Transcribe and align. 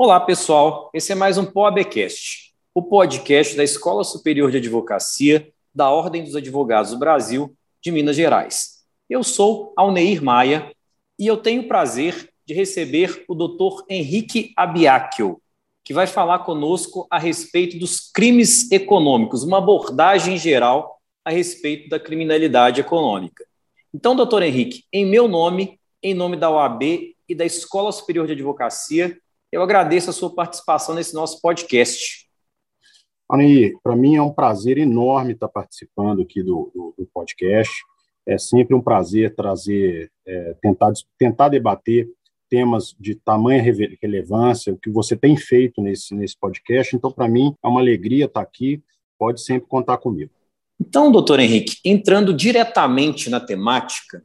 Olá, 0.00 0.20
pessoal. 0.20 0.90
Esse 0.94 1.10
é 1.10 1.14
mais 1.16 1.38
um 1.38 1.44
POABcast, 1.44 2.54
o 2.72 2.80
podcast 2.80 3.56
da 3.56 3.64
Escola 3.64 4.04
Superior 4.04 4.48
de 4.48 4.58
Advocacia 4.58 5.52
da 5.74 5.90
Ordem 5.90 6.22
dos 6.22 6.36
Advogados 6.36 6.92
do 6.92 7.00
Brasil 7.00 7.52
de 7.82 7.90
Minas 7.90 8.14
Gerais. 8.14 8.84
Eu 9.10 9.24
sou 9.24 9.72
Alneir 9.76 10.22
Maia 10.22 10.70
e 11.18 11.26
eu 11.26 11.36
tenho 11.36 11.62
o 11.62 11.66
prazer 11.66 12.32
de 12.46 12.54
receber 12.54 13.24
o 13.26 13.34
Dr. 13.34 13.82
Henrique 13.90 14.52
Abiacchio, 14.56 15.42
que 15.82 15.92
vai 15.92 16.06
falar 16.06 16.44
conosco 16.44 17.08
a 17.10 17.18
respeito 17.18 17.76
dos 17.76 18.08
crimes 18.12 18.70
econômicos, 18.70 19.42
uma 19.42 19.58
abordagem 19.58 20.38
geral 20.38 21.00
a 21.24 21.30
respeito 21.30 21.88
da 21.88 21.98
criminalidade 21.98 22.80
econômica. 22.80 23.44
Então, 23.92 24.14
doutor 24.14 24.44
Henrique, 24.44 24.84
em 24.92 25.04
meu 25.04 25.26
nome, 25.26 25.80
em 26.00 26.14
nome 26.14 26.36
da 26.36 26.48
OAB 26.48 26.84
e 27.28 27.34
da 27.34 27.44
Escola 27.44 27.90
Superior 27.90 28.28
de 28.28 28.34
Advocacia, 28.34 29.18
eu 29.50 29.62
agradeço 29.62 30.10
a 30.10 30.12
sua 30.12 30.34
participação 30.34 30.94
nesse 30.94 31.14
nosso 31.14 31.40
podcast. 31.40 32.26
Anaí, 33.30 33.74
para 33.82 33.96
mim 33.96 34.16
é 34.16 34.22
um 34.22 34.32
prazer 34.32 34.78
enorme 34.78 35.32
estar 35.32 35.48
participando 35.48 36.22
aqui 36.22 36.42
do, 36.42 36.70
do, 36.74 36.94
do 36.98 37.06
podcast. 37.12 37.72
É 38.26 38.38
sempre 38.38 38.74
um 38.74 38.80
prazer 38.80 39.34
trazer, 39.34 40.10
é, 40.26 40.54
tentar, 40.60 40.92
tentar 41.18 41.48
debater 41.48 42.08
temas 42.48 42.94
de 42.98 43.14
tamanha 43.14 43.62
relevância, 44.00 44.72
o 44.72 44.78
que 44.78 44.90
você 44.90 45.16
tem 45.16 45.36
feito 45.36 45.82
nesse, 45.82 46.14
nesse 46.14 46.36
podcast. 46.38 46.96
Então, 46.96 47.12
para 47.12 47.28
mim, 47.28 47.54
é 47.62 47.68
uma 47.68 47.80
alegria 47.80 48.24
estar 48.24 48.40
aqui. 48.40 48.82
Pode 49.18 49.42
sempre 49.42 49.68
contar 49.68 49.98
comigo. 49.98 50.30
Então, 50.80 51.10
doutor 51.10 51.40
Henrique, 51.40 51.76
entrando 51.84 52.32
diretamente 52.32 53.28
na 53.28 53.40
temática, 53.40 54.22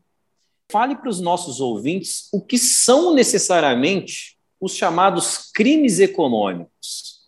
fale 0.72 0.96
para 0.96 1.10
os 1.10 1.20
nossos 1.20 1.60
ouvintes 1.60 2.30
o 2.32 2.42
que 2.42 2.58
são 2.58 3.14
necessariamente 3.14 4.33
os 4.64 4.76
chamados 4.76 5.52
crimes 5.54 6.00
econômicos. 6.00 7.20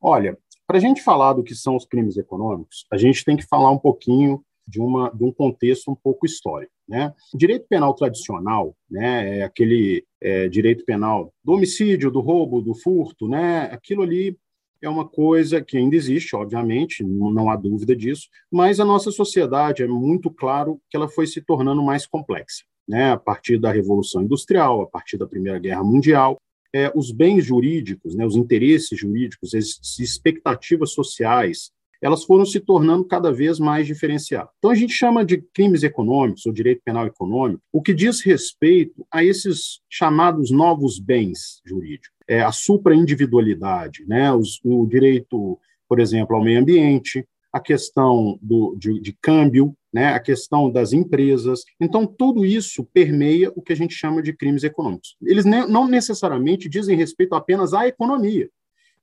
Olha, 0.00 0.36
para 0.66 0.78
a 0.78 0.80
gente 0.80 1.02
falar 1.02 1.34
do 1.34 1.44
que 1.44 1.54
são 1.54 1.76
os 1.76 1.84
crimes 1.84 2.16
econômicos, 2.16 2.84
a 2.90 2.96
gente 2.96 3.24
tem 3.24 3.36
que 3.36 3.46
falar 3.46 3.70
um 3.70 3.78
pouquinho 3.78 4.44
de, 4.66 4.80
uma, 4.80 5.08
de 5.10 5.22
um 5.22 5.30
contexto 5.30 5.92
um 5.92 5.94
pouco 5.94 6.26
histórico. 6.26 6.72
Né? 6.88 7.14
Direito 7.32 7.66
penal 7.68 7.94
tradicional, 7.94 8.74
né, 8.90 9.38
é 9.38 9.42
aquele 9.44 10.04
é, 10.20 10.48
direito 10.48 10.84
penal 10.84 11.32
do 11.44 11.52
homicídio, 11.52 12.10
do 12.10 12.20
roubo, 12.20 12.60
do 12.60 12.74
furto, 12.74 13.28
né, 13.28 13.68
aquilo 13.72 14.02
ali 14.02 14.36
é 14.82 14.88
uma 14.88 15.06
coisa 15.06 15.62
que 15.62 15.78
ainda 15.78 15.94
existe, 15.94 16.34
obviamente, 16.34 17.04
não, 17.04 17.30
não 17.30 17.50
há 17.50 17.56
dúvida 17.56 17.94
disso, 17.94 18.28
mas 18.50 18.80
a 18.80 18.84
nossa 18.84 19.12
sociedade 19.12 19.82
é 19.82 19.86
muito 19.86 20.28
claro 20.28 20.80
que 20.90 20.96
ela 20.96 21.08
foi 21.08 21.26
se 21.26 21.40
tornando 21.40 21.82
mais 21.82 22.04
complexa. 22.04 22.64
Né, 22.86 23.12
a 23.12 23.16
partir 23.16 23.56
da 23.58 23.72
Revolução 23.72 24.22
Industrial, 24.22 24.82
a 24.82 24.86
partir 24.86 25.16
da 25.16 25.26
Primeira 25.26 25.58
Guerra 25.58 25.82
Mundial, 25.82 26.36
é, 26.74 26.92
os 26.94 27.12
bens 27.12 27.44
jurídicos, 27.44 28.14
né, 28.14 28.26
os 28.26 28.36
interesses 28.36 28.98
jurídicos, 28.98 29.54
as 29.54 29.98
expectativas 29.98 30.92
sociais, 30.92 31.70
elas 32.02 32.24
foram 32.24 32.44
se 32.44 32.60
tornando 32.60 33.04
cada 33.04 33.32
vez 33.32 33.58
mais 33.58 33.86
diferenciadas. 33.86 34.50
Então, 34.58 34.70
a 34.70 34.74
gente 34.74 34.92
chama 34.92 35.24
de 35.24 35.38
crimes 35.54 35.82
econômicos 35.82 36.44
ou 36.44 36.52
direito 36.52 36.82
penal 36.84 37.06
econômico 37.06 37.62
o 37.72 37.80
que 37.80 37.94
diz 37.94 38.20
respeito 38.20 39.06
a 39.10 39.24
esses 39.24 39.80
chamados 39.88 40.50
novos 40.50 40.98
bens 40.98 41.62
jurídicos 41.64 42.14
é, 42.26 42.42
a 42.42 42.52
supraindividualidade, 42.52 44.04
né, 44.06 44.32
o 44.32 44.86
direito, 44.86 45.58
por 45.88 46.00
exemplo, 46.00 46.36
ao 46.36 46.42
meio 46.42 46.60
ambiente, 46.60 47.26
a 47.52 47.60
questão 47.60 48.38
do, 48.42 48.74
de, 48.78 49.00
de 49.00 49.12
câmbio, 49.20 49.76
né, 49.94 50.08
a 50.08 50.18
questão 50.18 50.68
das 50.68 50.92
empresas. 50.92 51.62
Então, 51.80 52.04
tudo 52.04 52.44
isso 52.44 52.84
permeia 52.92 53.52
o 53.54 53.62
que 53.62 53.72
a 53.72 53.76
gente 53.76 53.94
chama 53.94 54.20
de 54.20 54.32
crimes 54.32 54.64
econômicos. 54.64 55.16
Eles 55.22 55.44
ne 55.44 55.64
não 55.66 55.86
necessariamente 55.86 56.68
dizem 56.68 56.96
respeito 56.96 57.34
apenas 57.36 57.72
à 57.72 57.86
economia, 57.86 58.50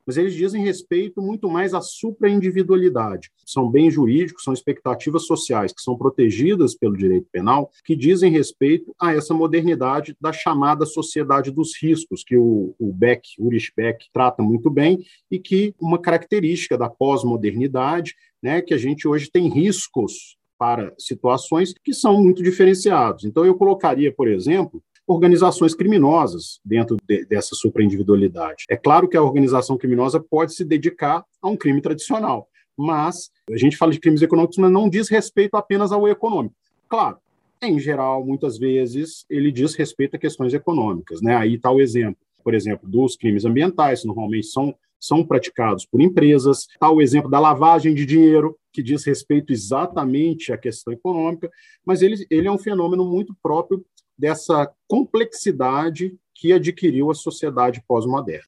mas 0.05 0.17
eles 0.17 0.33
dizem 0.33 0.66
respeito 0.66 1.21
muito 1.21 1.49
mais 1.49 1.73
à 1.73 1.79
supraindividualidade. 1.79 3.31
São 3.45 3.71
bens 3.71 3.93
jurídicos, 3.93 4.43
são 4.43 4.53
expectativas 4.53 5.25
sociais 5.25 5.71
que 5.71 5.81
são 5.81 5.95
protegidas 5.95 6.75
pelo 6.75 6.97
direito 6.97 7.27
penal, 7.31 7.71
que 7.85 7.95
dizem 7.95 8.29
respeito 8.29 8.93
a 8.99 9.13
essa 9.13 9.33
modernidade 9.33 10.13
da 10.19 10.33
chamada 10.33 10.85
sociedade 10.85 11.51
dos 11.51 11.71
riscos, 11.81 12.21
que 12.21 12.35
o, 12.35 12.75
o 12.77 12.91
Beck, 12.91 13.29
Ulrich 13.39 13.71
Beck, 13.77 14.07
trata 14.11 14.43
muito 14.43 14.69
bem, 14.69 14.99
e 15.29 15.39
que 15.39 15.73
uma 15.79 15.99
característica 15.99 16.77
da 16.77 16.89
pós-modernidade, 16.89 18.13
né, 18.43 18.61
que 18.61 18.73
a 18.73 18.77
gente 18.77 19.07
hoje 19.07 19.29
tem 19.31 19.47
riscos 19.47 20.41
para 20.61 20.94
situações 20.95 21.73
que 21.83 21.91
são 21.91 22.22
muito 22.22 22.44
diferenciados. 22.44 23.25
Então, 23.25 23.44
eu 23.44 23.55
colocaria, 23.55 24.13
por 24.13 24.27
exemplo, 24.27 24.79
organizações 25.07 25.73
criminosas 25.73 26.59
dentro 26.63 26.97
de, 27.03 27.25
dessa 27.25 27.55
supraindividualidade. 27.55 28.66
É 28.69 28.77
claro 28.77 29.09
que 29.09 29.17
a 29.17 29.23
organização 29.23 29.75
criminosa 29.75 30.19
pode 30.19 30.53
se 30.53 30.63
dedicar 30.63 31.25
a 31.41 31.49
um 31.49 31.57
crime 31.57 31.81
tradicional, 31.81 32.47
mas 32.77 33.31
a 33.51 33.57
gente 33.57 33.75
fala 33.75 33.91
de 33.91 33.99
crimes 33.99 34.22
econômicos, 34.22 34.59
mas 34.59 34.72
não 34.72 34.88
diz 34.88 35.09
respeito 35.09 35.55
apenas 35.55 35.91
ao 35.91 36.07
econômico. 36.07 36.53
Claro, 36.88 37.17
em 37.59 37.79
geral, 37.79 38.23
muitas 38.23 38.59
vezes, 38.59 39.25
ele 39.28 39.51
diz 39.51 39.73
respeito 39.73 40.16
a 40.16 40.19
questões 40.19 40.53
econômicas. 40.53 41.23
Né? 41.23 41.35
Aí 41.35 41.55
está 41.55 41.72
o 41.72 41.81
exemplo, 41.81 42.22
por 42.43 42.53
exemplo, 42.53 42.88
dos 42.88 43.16
crimes 43.16 43.45
ambientais, 43.45 44.05
normalmente 44.05 44.45
são, 44.45 44.75
são 45.01 45.25
praticados 45.25 45.85
por 45.85 46.00
empresas. 46.00 46.67
Está 46.69 46.89
o 46.91 47.01
exemplo 47.01 47.29
da 47.29 47.39
lavagem 47.39 47.95
de 47.95 48.06
dinheiro, 48.06 48.57
que 48.72 48.84
diz 48.84 49.03
respeito 49.03 49.51
exatamente 49.51 50.53
à 50.53 50.57
questão 50.57 50.94
econômica, 50.94 51.50
mas 51.84 52.01
ele, 52.01 52.25
ele 52.29 52.47
é 52.47 52.51
um 52.51 52.57
fenômeno 52.57 53.03
muito 53.03 53.35
próprio 53.41 53.84
dessa 54.17 54.72
complexidade 54.88 56.16
que 56.35 56.53
adquiriu 56.53 57.09
a 57.09 57.16
sociedade 57.16 57.84
pós-moderna. 57.88 58.45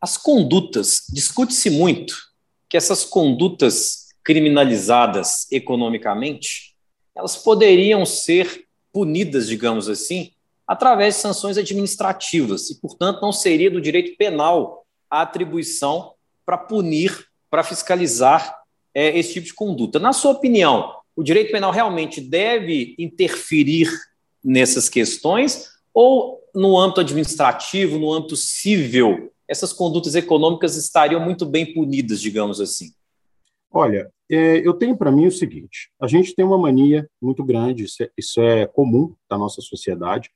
As 0.00 0.16
condutas, 0.16 1.04
discute-se 1.12 1.70
muito 1.70 2.14
que 2.68 2.76
essas 2.76 3.04
condutas 3.04 4.08
criminalizadas 4.24 5.50
economicamente, 5.52 6.74
elas 7.14 7.36
poderiam 7.36 8.04
ser 8.04 8.66
punidas, 8.92 9.48
digamos 9.48 9.88
assim, 9.88 10.32
através 10.66 11.14
de 11.14 11.20
sanções 11.20 11.56
administrativas 11.56 12.70
e, 12.70 12.80
portanto, 12.80 13.22
não 13.22 13.32
seria 13.32 13.70
do 13.70 13.80
direito 13.80 14.16
penal 14.16 14.85
a 15.18 15.22
atribuição 15.22 16.12
para 16.44 16.58
punir, 16.58 17.26
para 17.50 17.64
fiscalizar 17.64 18.56
é, 18.94 19.18
esse 19.18 19.34
tipo 19.34 19.46
de 19.46 19.54
conduta. 19.54 19.98
Na 19.98 20.12
sua 20.12 20.32
opinião, 20.32 20.92
o 21.14 21.22
direito 21.22 21.52
penal 21.52 21.70
realmente 21.70 22.20
deve 22.20 22.94
interferir 22.98 23.90
nessas 24.42 24.88
questões 24.88 25.70
ou 25.92 26.40
no 26.54 26.78
âmbito 26.78 27.00
administrativo, 27.00 27.98
no 27.98 28.12
âmbito 28.12 28.36
civil, 28.36 29.32
essas 29.48 29.72
condutas 29.72 30.14
econômicas 30.14 30.76
estariam 30.76 31.20
muito 31.20 31.46
bem 31.46 31.72
punidas, 31.72 32.20
digamos 32.20 32.60
assim? 32.60 32.90
Olha, 33.70 34.10
é, 34.30 34.66
eu 34.66 34.74
tenho 34.74 34.96
para 34.96 35.12
mim 35.12 35.26
o 35.26 35.32
seguinte: 35.32 35.90
a 36.00 36.06
gente 36.06 36.34
tem 36.34 36.44
uma 36.44 36.58
mania 36.58 37.08
muito 37.20 37.44
grande, 37.44 37.84
isso 37.84 38.02
é, 38.02 38.10
isso 38.16 38.40
é 38.40 38.66
comum 38.66 39.14
da 39.30 39.38
nossa 39.38 39.60
sociedade, 39.60 40.30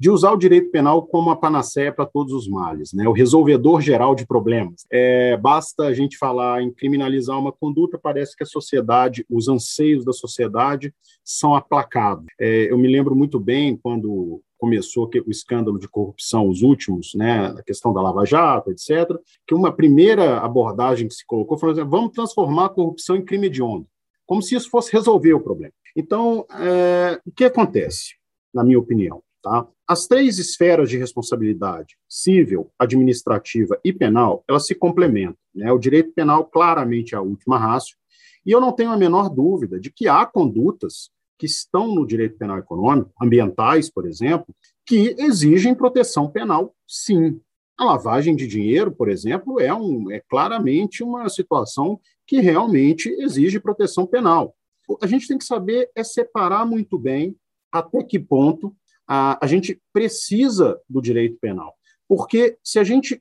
de 0.00 0.08
usar 0.08 0.32
o 0.32 0.38
direito 0.38 0.70
penal 0.70 1.06
como 1.06 1.28
a 1.28 1.36
panaceia 1.36 1.92
para 1.92 2.06
todos 2.06 2.32
os 2.32 2.48
males, 2.48 2.90
né? 2.94 3.06
o 3.06 3.12
resolvedor 3.12 3.82
geral 3.82 4.14
de 4.14 4.26
problemas. 4.26 4.86
É, 4.90 5.36
basta 5.36 5.84
a 5.84 5.92
gente 5.92 6.16
falar 6.16 6.62
em 6.62 6.72
criminalizar 6.72 7.38
uma 7.38 7.52
conduta, 7.52 8.00
parece 8.02 8.34
que 8.34 8.42
a 8.42 8.46
sociedade, 8.46 9.26
os 9.28 9.46
anseios 9.46 10.02
da 10.02 10.14
sociedade 10.14 10.94
são 11.22 11.54
aplacados. 11.54 12.24
É, 12.40 12.72
eu 12.72 12.78
me 12.78 12.88
lembro 12.88 13.14
muito 13.14 13.38
bem 13.38 13.76
quando 13.76 14.40
começou 14.56 15.10
o 15.26 15.30
escândalo 15.30 15.78
de 15.78 15.86
corrupção, 15.86 16.48
os 16.48 16.62
últimos, 16.62 17.12
né, 17.14 17.48
a 17.58 17.62
questão 17.62 17.92
da 17.92 18.00
Lava 18.00 18.24
Jato, 18.24 18.70
etc., 18.70 19.06
que 19.46 19.54
uma 19.54 19.70
primeira 19.70 20.38
abordagem 20.38 21.08
que 21.08 21.14
se 21.14 21.26
colocou 21.26 21.58
foi 21.58 21.72
assim, 21.72 21.84
vamos 21.84 22.12
transformar 22.12 22.66
a 22.66 22.70
corrupção 22.70 23.16
em 23.16 23.24
crime 23.24 23.48
hediondo, 23.48 23.86
como 24.26 24.40
se 24.40 24.54
isso 24.54 24.70
fosse 24.70 24.90
resolver 24.92 25.34
o 25.34 25.40
problema. 25.40 25.72
Então, 25.94 26.46
é, 26.58 27.20
o 27.26 27.32
que 27.32 27.44
acontece, 27.44 28.14
na 28.54 28.64
minha 28.64 28.78
opinião? 28.78 29.22
Tá? 29.42 29.66
As 29.88 30.06
três 30.06 30.38
esferas 30.38 30.90
de 30.90 30.98
responsabilidade, 30.98 31.96
civil, 32.08 32.70
administrativa 32.78 33.78
e 33.82 33.92
penal, 33.92 34.44
elas 34.46 34.66
se 34.66 34.74
complementam. 34.74 35.36
Né? 35.54 35.72
O 35.72 35.78
direito 35.78 36.12
penal 36.12 36.44
claramente 36.44 37.14
é 37.14 37.18
a 37.18 37.22
última 37.22 37.58
rácio, 37.58 37.96
e 38.44 38.50
eu 38.50 38.60
não 38.60 38.72
tenho 38.72 38.90
a 38.90 38.96
menor 38.96 39.28
dúvida 39.28 39.78
de 39.80 39.90
que 39.90 40.08
há 40.08 40.24
condutas 40.26 41.10
que 41.38 41.46
estão 41.46 41.94
no 41.94 42.06
direito 42.06 42.36
penal 42.36 42.58
econômico, 42.58 43.10
ambientais, 43.20 43.90
por 43.90 44.06
exemplo, 44.06 44.54
que 44.86 45.14
exigem 45.18 45.74
proteção 45.74 46.30
penal, 46.30 46.74
sim. 46.86 47.40
A 47.78 47.84
lavagem 47.84 48.36
de 48.36 48.46
dinheiro, 48.46 48.92
por 48.92 49.08
exemplo, 49.08 49.58
é, 49.58 49.72
um, 49.72 50.10
é 50.10 50.20
claramente 50.28 51.02
uma 51.02 51.26
situação 51.30 51.98
que 52.26 52.40
realmente 52.40 53.08
exige 53.18 53.58
proteção 53.58 54.06
penal. 54.06 54.54
A 55.00 55.06
gente 55.06 55.26
tem 55.26 55.38
que 55.38 55.44
saber 55.44 55.90
é 55.94 56.04
separar 56.04 56.66
muito 56.66 56.98
bem 56.98 57.34
até 57.72 58.02
que 58.02 58.18
ponto 58.18 58.76
a, 59.12 59.44
a 59.44 59.46
gente 59.48 59.76
precisa 59.92 60.80
do 60.88 61.02
direito 61.02 61.36
penal. 61.40 61.74
Porque 62.08 62.56
se 62.62 62.78
a 62.78 62.84
gente 62.84 63.20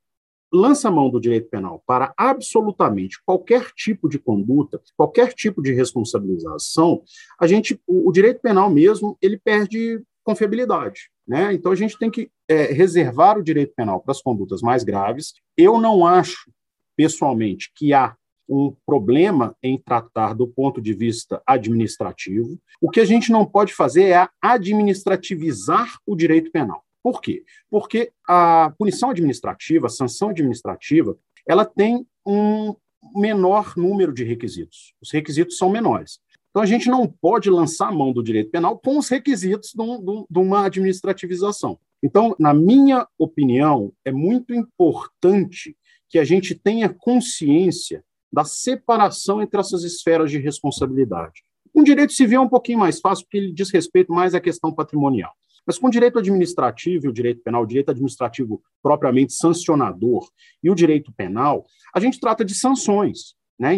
lança 0.53 0.87
a 0.87 0.91
mão 0.91 1.09
do 1.09 1.19
direito 1.19 1.49
penal 1.49 1.83
para 1.85 2.13
absolutamente 2.15 3.19
qualquer 3.25 3.71
tipo 3.71 4.07
de 4.07 4.19
conduta, 4.19 4.79
qualquer 4.95 5.33
tipo 5.33 5.63
de 5.63 5.73
responsabilização, 5.73 7.01
a 7.39 7.47
gente, 7.47 7.81
o, 7.87 8.09
o 8.09 8.11
direito 8.11 8.39
penal 8.39 8.69
mesmo, 8.69 9.17
ele 9.19 9.37
perde 9.37 10.03
confiabilidade, 10.23 11.09
né? 11.27 11.53
Então 11.53 11.71
a 11.71 11.75
gente 11.75 11.97
tem 11.97 12.11
que 12.11 12.29
é, 12.47 12.65
reservar 12.65 13.39
o 13.39 13.43
direito 13.43 13.73
penal 13.75 13.99
para 13.99 14.11
as 14.11 14.21
condutas 14.21 14.61
mais 14.61 14.83
graves. 14.83 15.33
Eu 15.57 15.81
não 15.81 16.05
acho, 16.05 16.51
pessoalmente, 16.95 17.71
que 17.75 17.93
há 17.93 18.15
um 18.49 18.75
problema 18.85 19.55
em 19.61 19.77
tratar 19.77 20.33
do 20.33 20.47
ponto 20.47 20.81
de 20.81 20.93
vista 20.93 21.41
administrativo. 21.45 22.59
O 22.81 22.89
que 22.89 22.99
a 22.99 23.05
gente 23.05 23.31
não 23.31 23.45
pode 23.45 23.73
fazer 23.73 24.05
é 24.05 24.27
administrativizar 24.41 25.99
o 26.05 26.15
direito 26.15 26.51
penal. 26.51 26.83
Por 27.03 27.21
quê? 27.21 27.43
Porque 27.69 28.11
a 28.27 28.73
punição 28.77 29.11
administrativa, 29.11 29.87
a 29.87 29.89
sanção 29.89 30.29
administrativa, 30.29 31.15
ela 31.47 31.63
tem 31.63 32.05
um 32.25 32.75
menor 33.15 33.73
número 33.77 34.13
de 34.13 34.23
requisitos. 34.23 34.93
Os 35.01 35.11
requisitos 35.11 35.57
são 35.57 35.69
menores. 35.69 36.19
Então, 36.49 36.61
a 36.61 36.65
gente 36.65 36.89
não 36.89 37.07
pode 37.07 37.49
lançar 37.49 37.89
a 37.89 37.91
mão 37.91 38.11
do 38.11 38.23
direito 38.23 38.49
penal 38.49 38.77
com 38.77 38.97
os 38.97 39.07
requisitos 39.07 39.71
de, 39.73 39.81
um, 39.81 40.25
de 40.29 40.39
uma 40.39 40.65
administrativização. 40.65 41.79
Então, 42.03 42.35
na 42.39 42.53
minha 42.53 43.07
opinião, 43.17 43.93
é 44.03 44.11
muito 44.11 44.53
importante 44.53 45.75
que 46.09 46.17
a 46.17 46.23
gente 46.23 46.55
tenha 46.55 46.89
consciência 46.89 48.03
da 48.31 48.43
separação 48.43 49.41
entre 49.41 49.59
essas 49.59 49.83
esferas 49.83 50.31
de 50.31 50.37
responsabilidade. 50.37 51.43
Com 51.73 51.83
direito 51.83 52.13
civil 52.13 52.41
é 52.41 52.43
um 52.43 52.49
pouquinho 52.49 52.79
mais 52.79 52.99
fácil, 52.99 53.25
porque 53.25 53.37
ele 53.37 53.53
diz 53.53 53.69
respeito 53.71 54.11
mais 54.11 54.33
à 54.33 54.39
questão 54.39 54.73
patrimonial. 54.73 55.31
Mas 55.65 55.77
com 55.77 55.87
o 55.87 55.91
direito 55.91 56.17
administrativo 56.17 57.05
e 57.05 57.09
o 57.09 57.13
direito 57.13 57.41
penal, 57.43 57.63
o 57.63 57.67
direito 57.67 57.91
administrativo 57.91 58.61
propriamente 58.81 59.33
sancionador 59.33 60.27
e 60.63 60.69
o 60.69 60.75
direito 60.75 61.11
penal, 61.11 61.65
a 61.93 61.99
gente 61.99 62.19
trata 62.19 62.43
de 62.43 62.55
sanções. 62.55 63.37
Né? 63.59 63.75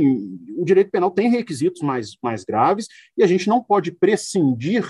o 0.58 0.64
direito 0.64 0.92
penal 0.92 1.10
tem 1.10 1.28
requisitos 1.32 1.82
mais, 1.82 2.16
mais 2.22 2.44
graves 2.44 2.86
e 3.18 3.24
a 3.24 3.28
gente 3.28 3.48
não 3.48 3.64
pode 3.64 3.92
prescindir 3.92 4.86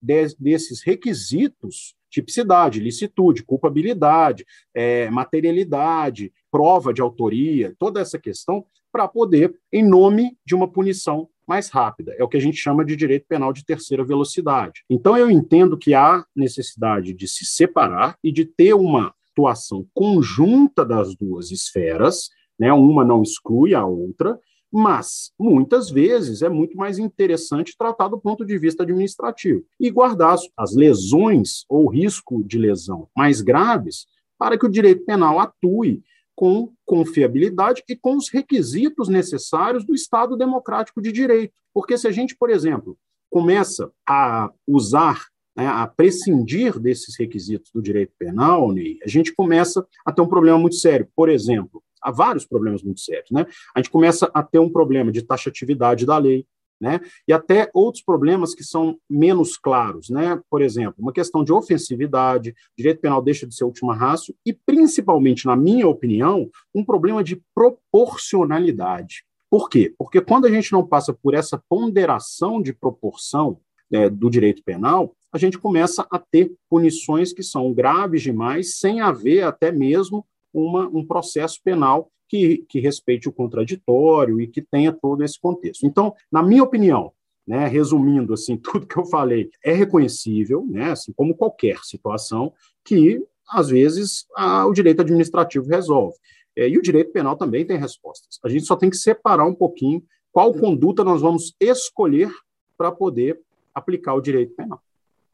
de, 0.00 0.28
desses 0.38 0.80
requisitos 0.80 1.96
tipicidade, 2.10 2.80
licitude, 2.80 3.42
culpabilidade, 3.42 4.46
é, 4.74 5.10
materialidade, 5.10 6.32
prova 6.50 6.92
de 6.92 7.02
autoria, 7.02 7.74
toda 7.78 8.00
essa 8.00 8.18
questão, 8.18 8.64
para 8.98 9.06
poder, 9.06 9.56
em 9.72 9.88
nome 9.88 10.36
de 10.44 10.56
uma 10.56 10.66
punição 10.66 11.28
mais 11.46 11.68
rápida. 11.68 12.16
É 12.18 12.24
o 12.24 12.28
que 12.28 12.36
a 12.36 12.40
gente 12.40 12.56
chama 12.56 12.84
de 12.84 12.96
direito 12.96 13.26
penal 13.28 13.52
de 13.52 13.64
terceira 13.64 14.04
velocidade. 14.04 14.82
Então, 14.90 15.16
eu 15.16 15.30
entendo 15.30 15.78
que 15.78 15.94
há 15.94 16.24
necessidade 16.34 17.14
de 17.14 17.28
se 17.28 17.46
separar 17.46 18.18
e 18.24 18.32
de 18.32 18.44
ter 18.44 18.74
uma 18.74 19.14
atuação 19.30 19.86
conjunta 19.94 20.84
das 20.84 21.14
duas 21.14 21.52
esferas, 21.52 22.28
né? 22.58 22.72
Uma 22.72 23.04
não 23.04 23.22
exclui 23.22 23.72
a 23.72 23.86
outra, 23.86 24.36
mas 24.70 25.30
muitas 25.38 25.88
vezes 25.88 26.42
é 26.42 26.48
muito 26.48 26.76
mais 26.76 26.98
interessante 26.98 27.76
tratar 27.78 28.08
do 28.08 28.18
ponto 28.18 28.44
de 28.44 28.58
vista 28.58 28.82
administrativo 28.82 29.62
e 29.78 29.92
guardar 29.92 30.36
as 30.56 30.74
lesões 30.74 31.64
ou 31.68 31.88
risco 31.88 32.42
de 32.42 32.58
lesão 32.58 33.08
mais 33.16 33.40
graves 33.42 34.06
para 34.36 34.58
que 34.58 34.66
o 34.66 34.70
direito 34.70 35.04
penal 35.04 35.38
atue 35.38 36.02
com 36.38 36.72
confiabilidade 36.86 37.82
e 37.88 37.96
com 37.96 38.16
os 38.16 38.28
requisitos 38.28 39.08
necessários 39.08 39.84
do 39.84 39.92
Estado 39.92 40.36
democrático 40.36 41.02
de 41.02 41.10
direito. 41.10 41.52
Porque 41.74 41.98
se 41.98 42.06
a 42.06 42.12
gente, 42.12 42.36
por 42.36 42.48
exemplo, 42.48 42.96
começa 43.28 43.90
a 44.08 44.48
usar 44.64 45.20
né, 45.56 45.66
a 45.66 45.84
prescindir 45.88 46.78
desses 46.78 47.18
requisitos 47.18 47.72
do 47.74 47.82
direito 47.82 48.12
penal, 48.16 48.70
a 48.70 49.08
gente 49.08 49.34
começa 49.34 49.84
a 50.06 50.12
ter 50.12 50.22
um 50.22 50.28
problema 50.28 50.56
muito 50.56 50.76
sério. 50.76 51.08
Por 51.16 51.28
exemplo, 51.28 51.82
há 52.00 52.12
vários 52.12 52.46
problemas 52.46 52.84
muito 52.84 53.00
sérios. 53.00 53.32
Né? 53.32 53.44
A 53.74 53.80
gente 53.80 53.90
começa 53.90 54.30
a 54.32 54.40
ter 54.40 54.60
um 54.60 54.70
problema 54.70 55.10
de 55.10 55.22
taxatividade 55.22 56.06
da 56.06 56.18
lei, 56.18 56.46
né? 56.80 57.00
E 57.26 57.32
até 57.32 57.70
outros 57.74 58.02
problemas 58.02 58.54
que 58.54 58.62
são 58.62 58.98
menos 59.08 59.56
claros, 59.56 60.08
né? 60.10 60.40
Por 60.50 60.62
exemplo, 60.62 60.96
uma 60.98 61.12
questão 61.12 61.42
de 61.42 61.52
ofensividade, 61.52 62.54
direito 62.76 63.00
penal 63.00 63.22
deixa 63.22 63.46
de 63.46 63.54
ser 63.54 63.64
última 63.64 63.94
raça 63.94 64.32
e, 64.44 64.52
principalmente, 64.52 65.46
na 65.46 65.56
minha 65.56 65.88
opinião, 65.88 66.48
um 66.74 66.84
problema 66.84 67.22
de 67.22 67.42
proporcionalidade. 67.54 69.24
Por 69.50 69.68
quê? 69.68 69.94
Porque 69.98 70.20
quando 70.20 70.46
a 70.46 70.50
gente 70.50 70.72
não 70.72 70.86
passa 70.86 71.12
por 71.12 71.34
essa 71.34 71.62
ponderação 71.68 72.60
de 72.60 72.72
proporção 72.72 73.58
é, 73.90 74.08
do 74.10 74.28
direito 74.28 74.62
penal, 74.62 75.14
a 75.32 75.38
gente 75.38 75.58
começa 75.58 76.06
a 76.10 76.18
ter 76.18 76.52
punições 76.70 77.32
que 77.32 77.42
são 77.42 77.72
graves 77.72 78.22
demais, 78.22 78.78
sem 78.78 79.00
haver 79.00 79.44
até 79.44 79.72
mesmo 79.72 80.26
uma, 80.52 80.86
um 80.88 81.04
processo 81.04 81.60
penal 81.62 82.10
que, 82.28 82.64
que 82.68 82.80
respeite 82.80 83.28
o 83.28 83.32
contraditório 83.32 84.40
e 84.40 84.46
que 84.46 84.60
tenha 84.60 84.92
todo 84.92 85.24
esse 85.24 85.40
contexto. 85.40 85.86
Então, 85.86 86.14
na 86.30 86.42
minha 86.42 86.62
opinião, 86.62 87.12
né, 87.46 87.66
resumindo 87.66 88.34
assim 88.34 88.56
tudo 88.62 88.86
que 88.86 88.98
eu 88.98 89.06
falei, 89.06 89.50
é 89.64 89.72
reconhecível, 89.72 90.66
né, 90.68 90.90
assim 90.90 91.12
como 91.12 91.34
qualquer 91.34 91.78
situação 91.82 92.52
que 92.84 93.22
às 93.50 93.70
vezes 93.70 94.26
a, 94.36 94.66
o 94.66 94.74
direito 94.74 95.00
administrativo 95.00 95.66
resolve. 95.66 96.16
É, 96.54 96.68
e 96.68 96.76
o 96.76 96.82
direito 96.82 97.12
penal 97.12 97.36
também 97.36 97.64
tem 97.64 97.78
respostas. 97.78 98.38
A 98.44 98.48
gente 98.48 98.66
só 98.66 98.76
tem 98.76 98.90
que 98.90 98.96
separar 98.96 99.46
um 99.46 99.54
pouquinho 99.54 100.02
qual 100.30 100.52
conduta 100.52 101.04
nós 101.04 101.22
vamos 101.22 101.54
escolher 101.60 102.30
para 102.76 102.92
poder 102.92 103.40
aplicar 103.74 104.14
o 104.14 104.20
direito 104.20 104.54
penal. 104.54 104.82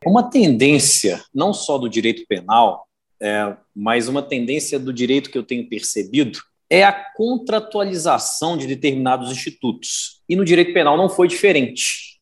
Uma 0.07 0.23
tendência, 0.31 1.25
não 1.35 1.53
só 1.53 1.79
do 1.79 1.89
direito 1.89 2.27
penal, 2.29 2.87
é, 3.21 3.57
mas 3.75 4.07
uma 4.07 4.23
tendência 4.23 4.79
do 4.79 4.93
direito 4.93 5.31
que 5.31 5.39
eu 5.39 5.43
tenho 5.43 5.69
percebido 5.69 6.39
é 6.75 6.83
a 6.83 6.93
contratualização 6.93 8.57
de 8.57 8.67
determinados 8.67 9.31
institutos. 9.31 10.21
E 10.29 10.35
no 10.35 10.45
direito 10.45 10.73
penal 10.75 10.97
não 10.97 11.09
foi 11.09 11.29
diferente. 11.29 12.19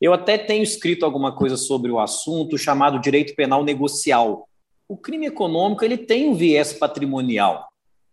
Eu 0.00 0.12
até 0.12 0.36
tenho 0.36 0.64
escrito 0.64 1.04
alguma 1.04 1.30
coisa 1.30 1.56
sobre 1.56 1.92
o 1.92 2.00
assunto 2.00 2.58
chamado 2.58 2.98
direito 2.98 3.36
penal 3.36 3.62
negocial. 3.62 4.48
O 4.88 4.96
crime 4.96 5.26
econômico 5.26 5.84
ele 5.84 5.96
tem 5.96 6.28
um 6.28 6.34
viés 6.34 6.72
patrimonial 6.72 7.68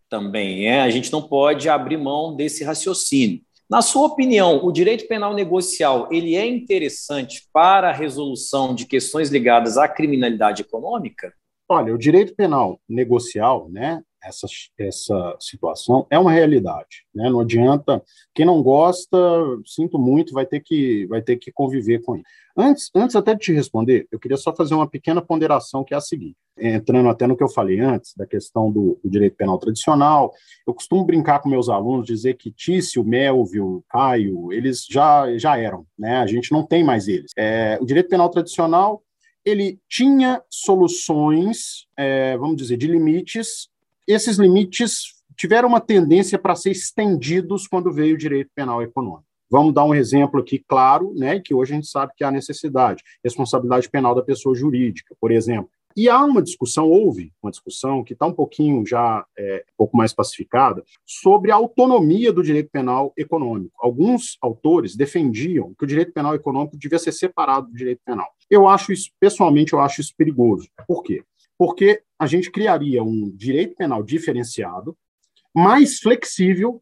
também. 0.07 0.67
É? 0.67 0.81
A 0.81 0.89
gente 0.91 1.11
não 1.11 1.23
pode 1.23 1.67
abrir 1.67 1.97
mão 1.97 2.35
desse 2.35 2.63
raciocínio. 2.63 3.41
Na 3.67 3.81
sua 3.81 4.05
opinião, 4.05 4.63
o 4.63 4.71
direito 4.71 5.07
penal 5.07 5.33
negocial 5.33 6.07
ele 6.11 6.35
é 6.35 6.45
interessante 6.45 7.47
para 7.51 7.89
a 7.89 7.93
resolução 7.93 8.75
de 8.75 8.85
questões 8.85 9.29
ligadas 9.29 9.77
à 9.79 9.87
criminalidade 9.87 10.61
econômica? 10.61 11.33
Olha, 11.67 11.91
o 11.91 11.97
direito 11.97 12.35
penal 12.35 12.79
negocial, 12.87 13.67
né, 13.69 14.03
essa, 14.23 14.47
essa 14.77 15.37
situação 15.39 16.05
é 16.09 16.17
uma 16.17 16.31
realidade, 16.31 17.05
né? 17.13 17.29
Não 17.29 17.39
adianta 17.39 18.01
quem 18.33 18.45
não 18.45 18.61
gosta, 18.61 19.17
sinto 19.65 19.97
muito, 19.97 20.33
vai 20.33 20.45
ter 20.45 20.59
que 20.59 21.05
vai 21.07 21.21
ter 21.21 21.37
que 21.37 21.51
conviver 21.51 22.01
com 22.03 22.15
isso. 22.15 22.25
Antes, 22.55 22.89
antes 22.93 23.15
até 23.15 23.33
de 23.33 23.39
te 23.39 23.53
responder, 23.53 24.07
eu 24.11 24.19
queria 24.19 24.37
só 24.37 24.53
fazer 24.53 24.73
uma 24.73 24.87
pequena 24.87 25.21
ponderação 25.21 25.83
que 25.83 25.93
é 25.93 25.97
a 25.97 26.01
seguinte, 26.01 26.35
entrando 26.57 27.07
até 27.09 27.25
no 27.25 27.35
que 27.35 27.43
eu 27.43 27.49
falei 27.49 27.79
antes 27.79 28.13
da 28.15 28.25
questão 28.25 28.71
do, 28.71 28.99
do 29.03 29.09
direito 29.09 29.37
penal 29.37 29.57
tradicional, 29.57 30.33
eu 30.67 30.73
costumo 30.73 31.05
brincar 31.05 31.39
com 31.39 31.49
meus 31.49 31.69
alunos 31.69 32.05
dizer 32.05 32.35
que 32.35 32.51
Tício, 32.51 33.03
Melvio, 33.03 33.83
Caio, 33.89 34.51
eles 34.51 34.85
já 34.89 35.37
já 35.37 35.57
eram, 35.57 35.85
né? 35.97 36.17
A 36.17 36.27
gente 36.27 36.51
não 36.51 36.65
tem 36.65 36.83
mais 36.83 37.07
eles. 37.07 37.31
É, 37.37 37.77
o 37.81 37.85
direito 37.85 38.09
penal 38.09 38.29
tradicional 38.29 39.01
ele 39.43 39.79
tinha 39.89 40.41
soluções, 40.49 41.87
é, 41.97 42.37
vamos 42.37 42.57
dizer, 42.57 42.77
de 42.77 42.87
limites. 42.87 43.69
Esses 44.11 44.37
limites 44.37 45.21
tiveram 45.37 45.69
uma 45.69 45.79
tendência 45.79 46.37
para 46.37 46.53
ser 46.53 46.71
estendidos 46.71 47.65
quando 47.65 47.93
veio 47.93 48.15
o 48.15 48.17
direito 48.17 48.51
penal 48.53 48.81
econômico. 48.81 49.25
Vamos 49.49 49.73
dar 49.73 49.85
um 49.85 49.95
exemplo 49.95 50.41
aqui 50.41 50.59
claro, 50.59 51.13
né, 51.15 51.39
que 51.39 51.53
hoje 51.53 51.71
a 51.71 51.75
gente 51.75 51.87
sabe 51.87 52.11
que 52.17 52.23
há 52.23 52.29
necessidade. 52.29 53.01
Responsabilidade 53.23 53.89
penal 53.89 54.13
da 54.13 54.21
pessoa 54.21 54.53
jurídica, 54.53 55.15
por 55.19 55.31
exemplo. 55.31 55.69
E 55.95 56.09
há 56.09 56.23
uma 56.23 56.41
discussão, 56.41 56.89
houve 56.89 57.31
uma 57.41 57.51
discussão 57.51 58.03
que 58.03 58.11
está 58.11 58.25
um 58.25 58.33
pouquinho 58.33 58.85
já 58.85 59.25
é, 59.37 59.63
um 59.73 59.77
pouco 59.77 59.95
mais 59.95 60.13
pacificada, 60.13 60.83
sobre 61.05 61.51
a 61.51 61.55
autonomia 61.55 62.33
do 62.33 62.43
direito 62.43 62.69
penal 62.69 63.13
econômico. 63.17 63.73
Alguns 63.79 64.37
autores 64.41 64.95
defendiam 64.95 65.73
que 65.77 65.85
o 65.85 65.87
direito 65.87 66.11
penal 66.11 66.35
econômico 66.35 66.77
devia 66.77 66.99
ser 66.99 67.13
separado 67.13 67.67
do 67.67 67.75
direito 67.75 68.01
penal. 68.05 68.27
Eu 68.49 68.67
acho 68.67 68.91
isso, 68.91 69.09
pessoalmente, 69.19 69.71
eu 69.71 69.79
acho 69.79 70.01
isso 70.01 70.13
perigoso. 70.17 70.67
Por 70.85 71.01
quê? 71.01 71.23
Porque 71.61 72.01
a 72.17 72.25
gente 72.25 72.49
criaria 72.49 73.03
um 73.03 73.29
direito 73.29 73.75
penal 73.75 74.01
diferenciado, 74.01 74.97
mais 75.55 75.99
flexível 75.99 76.81